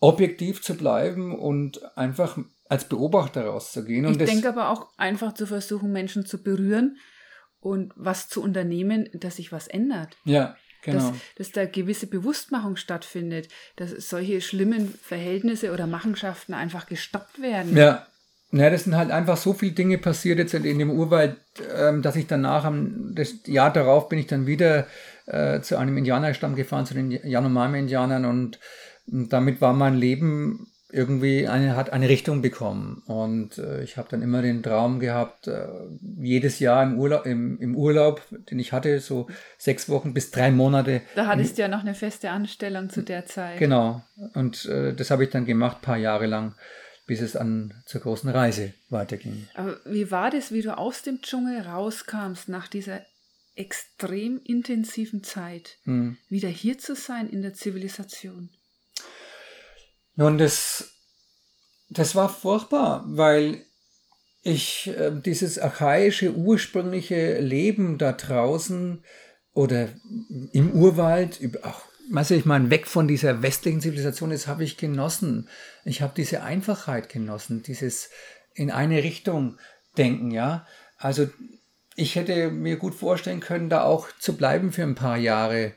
objektiv 0.00 0.62
zu 0.62 0.74
bleiben 0.74 1.38
und 1.38 1.96
einfach 1.96 2.36
als 2.68 2.84
Beobachter 2.84 3.44
rauszugehen. 3.44 4.06
Und 4.06 4.20
ich 4.20 4.28
denke 4.28 4.48
aber 4.48 4.70
auch 4.70 4.88
einfach 4.96 5.34
zu 5.34 5.46
versuchen, 5.46 5.92
Menschen 5.92 6.26
zu 6.26 6.42
berühren 6.42 6.96
und 7.62 7.92
was 7.96 8.28
zu 8.28 8.42
unternehmen, 8.42 9.08
dass 9.14 9.36
sich 9.36 9.52
was 9.52 9.68
ändert. 9.68 10.18
Ja, 10.24 10.56
genau. 10.82 11.10
Dass, 11.10 11.18
dass 11.36 11.52
da 11.52 11.64
gewisse 11.64 12.06
Bewusstmachung 12.06 12.76
stattfindet, 12.76 13.48
dass 13.76 13.90
solche 13.90 14.42
schlimmen 14.42 14.92
Verhältnisse 15.02 15.72
oder 15.72 15.86
Machenschaften 15.86 16.52
einfach 16.52 16.86
gestoppt 16.86 17.40
werden. 17.40 17.74
Ja, 17.76 18.06
ja, 18.54 18.68
das 18.68 18.84
sind 18.84 18.96
halt 18.96 19.10
einfach 19.10 19.38
so 19.38 19.54
viele 19.54 19.72
Dinge 19.72 19.96
passiert 19.96 20.38
jetzt 20.38 20.52
in 20.52 20.78
dem 20.78 20.90
Urwald, 20.90 21.36
ähm, 21.74 22.02
dass 22.02 22.16
ich 22.16 22.26
danach, 22.26 22.64
am, 22.64 23.14
das 23.14 23.46
Jahr 23.46 23.72
darauf 23.72 24.10
bin 24.10 24.18
ich 24.18 24.26
dann 24.26 24.46
wieder 24.46 24.86
äh, 25.26 25.60
zu 25.62 25.78
einem 25.78 25.96
Indianerstamm 25.96 26.54
gefahren, 26.54 26.84
zu 26.84 26.92
den 26.92 27.10
Yanomami-Indianern 27.10 28.26
und, 28.26 28.58
und, 29.10 29.32
damit 29.32 29.62
war 29.62 29.72
mein 29.72 29.94
Leben 29.94 30.70
irgendwie 30.92 31.48
eine, 31.48 31.74
hat 31.74 31.90
eine 31.90 32.08
Richtung 32.08 32.42
bekommen. 32.42 33.02
Und 33.06 33.58
äh, 33.58 33.82
ich 33.82 33.96
habe 33.96 34.08
dann 34.10 34.22
immer 34.22 34.42
den 34.42 34.62
Traum 34.62 35.00
gehabt, 35.00 35.48
äh, 35.48 35.66
jedes 36.20 36.58
Jahr 36.58 36.82
im 36.82 36.98
Urlaub, 36.98 37.26
im, 37.26 37.58
im 37.58 37.74
Urlaub, 37.74 38.22
den 38.50 38.58
ich 38.58 38.72
hatte, 38.72 39.00
so 39.00 39.28
sechs 39.58 39.88
Wochen 39.88 40.14
bis 40.14 40.30
drei 40.30 40.50
Monate. 40.50 41.02
Da 41.14 41.26
hattest 41.26 41.56
du 41.56 41.62
ja 41.62 41.68
noch 41.68 41.80
eine 41.80 41.94
feste 41.94 42.30
Anstellung 42.30 42.90
zu 42.90 43.02
der 43.02 43.26
Zeit. 43.26 43.58
Genau. 43.58 44.02
Und 44.34 44.66
äh, 44.66 44.94
das 44.94 45.10
habe 45.10 45.24
ich 45.24 45.30
dann 45.30 45.46
gemacht, 45.46 45.80
paar 45.80 45.96
Jahre 45.96 46.26
lang 46.26 46.54
bis 47.06 47.20
es 47.20 47.36
an 47.36 47.74
zur 47.84 48.00
großen 48.00 48.30
Reise 48.30 48.74
weiterging. 48.88 49.48
Aber 49.54 49.78
wie 49.84 50.10
war 50.10 50.30
das, 50.30 50.52
wie 50.52 50.62
du 50.62 50.78
aus 50.78 51.02
dem 51.02 51.20
Dschungel 51.20 51.60
rauskamst 51.60 52.48
nach 52.48 52.68
dieser 52.68 53.04
extrem 53.54 54.40
intensiven 54.44 55.22
Zeit, 55.22 55.78
hm. 55.84 56.16
wieder 56.28 56.48
hier 56.48 56.78
zu 56.78 56.94
sein 56.94 57.28
in 57.28 57.42
der 57.42 57.54
Zivilisation? 57.54 58.50
Nun, 60.14 60.38
das, 60.38 60.90
das 61.88 62.14
war 62.14 62.28
furchtbar, 62.28 63.04
weil 63.06 63.64
ich 64.42 64.88
äh, 64.88 65.12
dieses 65.14 65.58
archaische, 65.58 66.34
ursprüngliche 66.34 67.38
Leben 67.40 67.98
da 67.98 68.12
draußen 68.12 69.04
oder 69.54 69.88
im 70.52 70.72
Urwald, 70.72 71.40
auch 71.64 71.82
weißt 72.10 72.30
du, 72.30 72.34
ich 72.34 72.44
meine, 72.44 72.70
weg 72.70 72.86
von 72.86 73.08
dieser 73.08 73.42
westlichen 73.42 73.80
Zivilisation, 73.80 74.30
das 74.30 74.46
habe 74.46 74.64
ich 74.64 74.76
genossen. 74.76 75.48
Ich 75.84 76.02
habe 76.02 76.12
diese 76.16 76.42
Einfachheit 76.42 77.08
genossen, 77.08 77.62
dieses 77.62 78.10
in 78.54 78.70
eine 78.70 79.02
Richtung 79.02 79.58
denken, 79.96 80.30
ja. 80.30 80.66
Also 80.98 81.28
ich 81.96 82.16
hätte 82.16 82.50
mir 82.50 82.76
gut 82.76 82.94
vorstellen 82.94 83.40
können, 83.40 83.68
da 83.68 83.84
auch 83.84 84.08
zu 84.18 84.36
bleiben 84.36 84.72
für 84.72 84.82
ein 84.82 84.94
paar 84.94 85.16
Jahre 85.16 85.72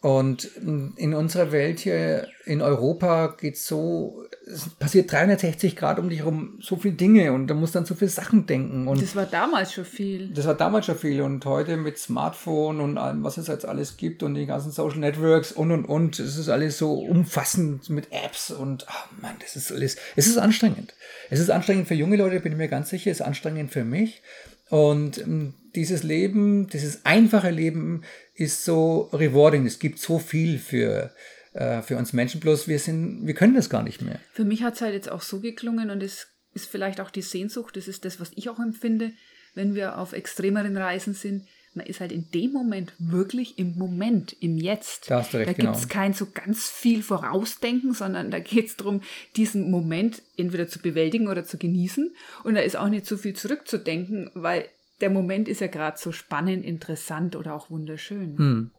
und 0.00 0.44
in 0.44 1.12
unserer 1.12 1.50
Welt 1.50 1.80
hier 1.80 2.28
in 2.44 2.62
Europa 2.62 3.34
geht 3.38 3.58
so, 3.58 4.22
es 4.46 4.68
passiert 4.78 5.10
360 5.10 5.74
Grad 5.74 5.98
um 5.98 6.08
dich 6.08 6.20
herum 6.20 6.60
so 6.62 6.76
viele 6.76 6.94
Dinge 6.94 7.32
und 7.32 7.48
da 7.48 7.54
muss 7.54 7.72
dann 7.72 7.84
so 7.84 7.96
viele 7.96 8.08
Sachen 8.08 8.46
denken. 8.46 8.86
Und 8.86 9.02
das 9.02 9.16
war 9.16 9.26
damals 9.26 9.72
schon 9.72 9.84
viel. 9.84 10.28
Das 10.28 10.46
war 10.46 10.54
damals 10.54 10.86
schon 10.86 10.96
viel 10.96 11.20
und 11.20 11.44
heute 11.44 11.76
mit 11.76 11.98
Smartphone 11.98 12.80
und 12.80 12.96
allem, 12.96 13.24
was 13.24 13.38
es 13.38 13.48
jetzt 13.48 13.66
alles 13.66 13.96
gibt 13.96 14.22
und 14.22 14.36
die 14.36 14.46
ganzen 14.46 14.70
Social 14.70 15.00
Networks 15.00 15.50
und 15.50 15.72
und 15.72 15.84
und, 15.84 16.20
es 16.20 16.36
ist 16.36 16.48
alles 16.48 16.78
so 16.78 16.92
umfassend 16.92 17.90
mit 17.90 18.12
Apps 18.12 18.52
und 18.52 18.86
ach 18.88 19.08
Mann, 19.20 19.34
das 19.40 19.56
ist 19.56 19.72
alles, 19.72 19.96
es 20.14 20.28
ist 20.28 20.38
anstrengend. 20.38 20.94
Es 21.28 21.40
ist 21.40 21.50
anstrengend 21.50 21.88
für 21.88 21.94
junge 21.94 22.16
Leute, 22.16 22.38
bin 22.38 22.52
ich 22.52 22.58
mir 22.58 22.68
ganz 22.68 22.88
sicher, 22.90 23.10
es 23.10 23.18
ist 23.18 23.26
anstrengend 23.26 23.72
für 23.72 23.84
mich. 23.84 24.22
Und 24.70 25.18
ähm, 25.18 25.54
dieses 25.74 26.02
Leben, 26.02 26.68
dieses 26.68 27.04
einfache 27.04 27.50
Leben 27.50 28.02
ist 28.34 28.64
so 28.64 29.08
rewarding. 29.12 29.66
Es 29.66 29.78
gibt 29.78 29.98
so 29.98 30.18
viel 30.18 30.58
für, 30.58 31.12
äh, 31.54 31.82
für 31.82 31.96
uns 31.96 32.12
Menschen, 32.12 32.40
bloß 32.40 32.68
wir 32.68 32.78
sind, 32.78 33.26
wir 33.26 33.34
können 33.34 33.54
das 33.54 33.70
gar 33.70 33.82
nicht 33.82 34.02
mehr. 34.02 34.20
Für 34.32 34.44
mich 34.44 34.62
hat 34.62 34.74
es 34.74 34.80
halt 34.80 34.94
jetzt 34.94 35.10
auch 35.10 35.22
so 35.22 35.40
geklungen 35.40 35.90
und 35.90 36.02
es 36.02 36.28
ist 36.54 36.66
vielleicht 36.66 37.00
auch 37.00 37.10
die 37.10 37.22
Sehnsucht, 37.22 37.76
das 37.76 37.88
ist 37.88 38.04
das, 38.04 38.20
was 38.20 38.30
ich 38.34 38.48
auch 38.48 38.58
empfinde, 38.58 39.12
wenn 39.54 39.74
wir 39.74 39.98
auf 39.98 40.12
extremeren 40.12 40.76
Reisen 40.76 41.14
sind. 41.14 41.46
Man 41.78 41.86
ist 41.86 42.00
halt 42.00 42.10
in 42.10 42.28
dem 42.32 42.52
Moment 42.52 42.92
wirklich 42.98 43.56
im 43.56 43.76
Moment, 43.76 44.36
im 44.40 44.58
Jetzt. 44.58 45.10
Da, 45.10 45.20
hast 45.20 45.32
du 45.32 45.38
recht, 45.38 45.48
da 45.48 45.52
gibt 45.52 45.76
es 45.76 45.88
genau. 45.88 45.94
kein 45.94 46.12
so 46.12 46.26
ganz 46.26 46.68
viel 46.68 47.04
Vorausdenken, 47.04 47.94
sondern 47.94 48.32
da 48.32 48.40
geht 48.40 48.66
es 48.66 48.76
darum, 48.76 49.00
diesen 49.36 49.70
Moment 49.70 50.20
entweder 50.36 50.66
zu 50.66 50.80
bewältigen 50.80 51.28
oder 51.28 51.44
zu 51.44 51.56
genießen. 51.56 52.12
Und 52.42 52.54
da 52.54 52.60
ist 52.60 52.76
auch 52.76 52.88
nicht 52.88 53.06
so 53.06 53.16
viel 53.16 53.34
zurückzudenken, 53.34 54.28
weil 54.34 54.68
der 55.00 55.10
Moment 55.10 55.46
ist 55.46 55.60
ja 55.60 55.68
gerade 55.68 55.96
so 55.98 56.10
spannend, 56.10 56.64
interessant 56.64 57.36
oder 57.36 57.54
auch 57.54 57.70
wunderschön. 57.70 58.36
Hm, 58.36 58.70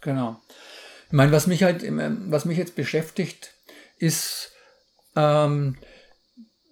genau. 0.00 0.42
Ich 1.06 1.12
meine, 1.12 1.30
was 1.30 1.46
mich 1.46 1.62
halt, 1.62 1.84
was 2.28 2.44
mich 2.44 2.58
jetzt 2.58 2.74
beschäftigt, 2.74 3.54
ist, 3.98 4.50
ähm, 5.14 5.76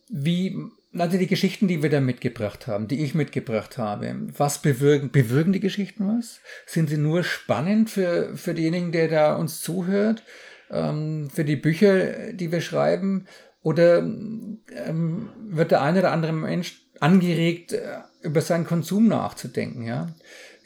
wie, 0.09 0.59
also 0.99 1.19
die 1.19 1.27
Geschichten, 1.27 1.69
die 1.69 1.83
wir 1.83 1.91
da 1.91 2.01
mitgebracht 2.01 2.67
haben, 2.67 2.89
die 2.89 3.03
ich 3.03 3.15
mitgebracht 3.15 3.79
habe, 3.79 4.15
was 4.37 4.61
bewirken, 4.63 5.11
bewirken 5.11 5.53
die 5.53 5.61
Geschichten 5.61 6.07
was? 6.07 6.41
Sind 6.67 6.89
sie 6.89 6.99
nur 6.99 7.25
spannend 7.25 7.91
für, 7.91 8.37
für 8.37 8.55
denjenigen, 8.55 8.93
der 8.93 9.09
da 9.09 9.37
uns 9.37 9.61
zuhört, 9.61 10.23
ähm, 10.71 11.31
für 11.33 11.45
die 11.45 11.57
Bücher, 11.57 12.33
die 12.33 12.53
wir 12.53 12.61
schreiben? 12.61 13.27
Oder 13.63 13.99
ähm, 13.99 15.31
wird 15.49 15.73
der 15.73 15.83
eine 15.83 15.99
oder 15.99 16.13
andere 16.13 16.33
Mensch 16.33 16.81
angeregt, 17.01 17.73
äh, 17.73 17.99
über 18.23 18.41
seinen 18.41 18.67
Konsum 18.67 19.09
nachzudenken, 19.09 19.83
ja. 19.83 20.15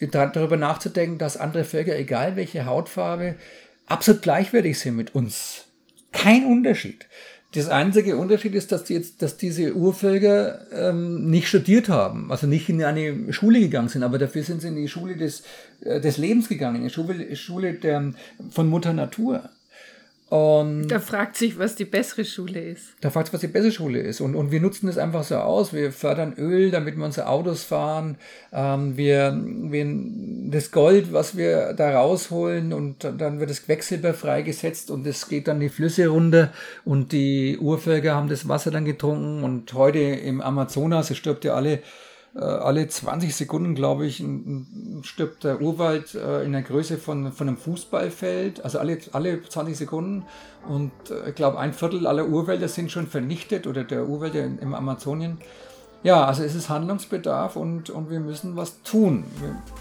Darüber 0.01 0.57
nachzudenken, 0.57 1.19
dass 1.19 1.37
andere 1.37 1.65
Völker, 1.65 1.95
egal 1.95 2.35
welche 2.35 2.65
Hautfarbe, 2.65 3.37
absolut 3.87 4.23
gleichwertig 4.23 4.79
sind 4.79 4.97
mit 4.97 5.15
uns. 5.15 5.67
Kein 6.13 6.47
Unterschied. 6.47 7.07
Das 7.53 7.69
einzige 7.69 8.17
Unterschied 8.17 8.55
ist, 8.55 8.71
dass, 8.71 8.85
die 8.85 8.95
jetzt, 8.95 9.23
dass 9.23 9.37
diese 9.37 9.75
Urvölker 9.75 10.67
ähm, 10.73 11.31
nicht 11.31 11.49
studiert 11.49 11.89
haben, 11.89 12.31
also 12.31 12.47
nicht 12.47 12.69
in 12.69 12.83
eine 12.85 13.33
Schule 13.33 13.59
gegangen 13.59 13.89
sind, 13.89 14.05
aber 14.05 14.19
dafür 14.19 14.45
sind 14.45 14.63
sie 14.63 14.69
in 14.69 14.77
die 14.77 14.87
Schule 14.87 15.17
des, 15.17 15.43
äh, 15.81 16.01
des 16.01 16.17
Lebens 16.17 16.49
gegangen, 16.49 16.77
in 16.77 16.85
die 16.85 16.91
Schule, 16.91 17.35
Schule 17.35 17.75
der, 17.75 18.13
von 18.51 18.69
Mutter 18.69 18.93
Natur. 18.93 19.51
Und 20.31 20.87
da 20.87 21.01
fragt 21.01 21.37
sich, 21.37 21.59
was 21.59 21.75
die 21.75 21.85
bessere 21.85 22.25
Schule 22.25 22.61
ist. 22.61 22.93
Da 23.01 23.11
fragt 23.11 23.27
sich, 23.27 23.35
was 23.35 23.41
die 23.41 23.49
bessere 23.49 23.73
Schule 23.73 23.99
ist. 23.99 24.21
Und, 24.21 24.37
und 24.37 24.53
wir 24.53 24.61
nutzen 24.61 24.87
das 24.87 24.97
einfach 24.97 25.25
so 25.25 25.35
aus. 25.35 25.73
Wir 25.73 25.91
fördern 25.91 26.35
Öl, 26.39 26.71
damit 26.71 26.97
wir 26.97 27.05
unsere 27.05 27.27
Autos 27.27 27.65
fahren. 27.65 28.17
Ähm, 28.53 28.97
wir, 28.97 29.37
wir 29.45 29.87
das 30.53 30.71
Gold, 30.71 31.13
was 31.13 31.37
wir 31.37 31.73
da 31.73 31.99
rausholen, 31.99 32.73
und 32.73 33.03
dann 33.03 33.41
wird 33.41 33.51
das 33.51 33.65
Quecksilber 33.65 34.15
freigesetzt 34.15 34.93
und 34.93 35.05
es 35.05 35.29
geht 35.29 35.49
dann 35.49 35.59
die 35.59 35.69
Flüsse 35.69 36.07
runter 36.07 36.53
und 36.85 37.11
die 37.11 37.59
Urvölker 37.59 38.15
haben 38.15 38.29
das 38.29 38.47
Wasser 38.47 38.71
dann 38.71 38.85
getrunken. 38.85 39.43
Und 39.43 39.73
heute 39.73 39.99
im 39.99 40.41
Amazonas, 40.41 41.11
es 41.11 41.17
stirbt 41.17 41.45
ja 41.45 41.55
alle 41.55 41.81
alle 42.39 42.87
20 42.87 43.35
Sekunden, 43.35 43.75
glaube 43.75 44.07
ich, 44.07 44.25
stirbt 45.03 45.43
der 45.43 45.61
Urwald 45.61 46.15
äh, 46.15 46.45
in 46.45 46.53
der 46.53 46.63
Größe 46.63 46.97
von, 46.97 47.33
von 47.33 47.49
einem 47.49 47.57
Fußballfeld, 47.57 48.65
also 48.65 48.79
alle, 48.79 48.99
alle 49.13 49.43
20 49.43 49.77
Sekunden. 49.77 50.25
Und 50.69 50.93
äh, 51.11 51.31
ich 51.31 51.35
glaube, 51.35 51.59
ein 51.59 51.73
Viertel 51.73 52.07
aller 52.07 52.29
Urwälder 52.29 52.69
sind 52.69 52.93
schon 52.93 53.09
vernichtet 53.09 53.67
oder 53.67 53.83
der 53.83 54.07
Urwälder 54.07 54.45
im 54.45 54.75
Amazonien. 54.75 55.39
ja, 56.05 56.25
also 56.25 56.45
es 56.45 56.55
ist 56.55 56.69
Handlungsbedarf 56.69 57.57
und, 57.57 57.91
und 57.91 58.11
wir 58.11 58.21
müssen 58.21 58.55
was 58.55 58.83
tun. 58.83 59.25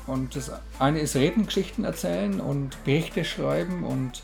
Und 0.08 0.36
das 0.36 0.52
eine 0.80 1.02
ist 1.02 1.16
Reden, 1.16 1.46
Geschichten 1.46 1.84
erzählen 1.84 2.40
und 2.40 2.84
Berichte 2.84 3.26
schreiben 3.26 3.84
und 3.84 4.24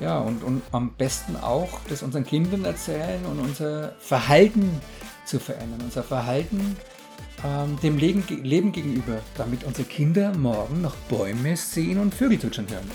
ja, 0.00 0.20
und, 0.20 0.44
und 0.44 0.62
am 0.70 0.92
besten 0.92 1.36
auch 1.36 1.80
das 1.88 2.02
unseren 2.02 2.24
Kindern 2.24 2.64
erzählen 2.64 3.26
und 3.26 3.40
unser 3.40 3.92
Verhalten 3.98 4.80
zu 5.24 5.40
verändern, 5.40 5.80
unser 5.84 6.04
Verhalten 6.04 6.76
ähm, 7.44 7.78
dem 7.82 7.98
Leben, 7.98 8.24
Leben 8.42 8.72
gegenüber, 8.72 9.20
damit 9.36 9.64
unsere 9.64 9.86
Kinder 9.88 10.32
morgen 10.36 10.80
noch 10.80 10.96
Bäume 11.08 11.56
sehen 11.56 11.98
und 11.98 12.14
Vögel 12.14 12.38
zwitschern 12.38 12.68
hören. 12.70 12.90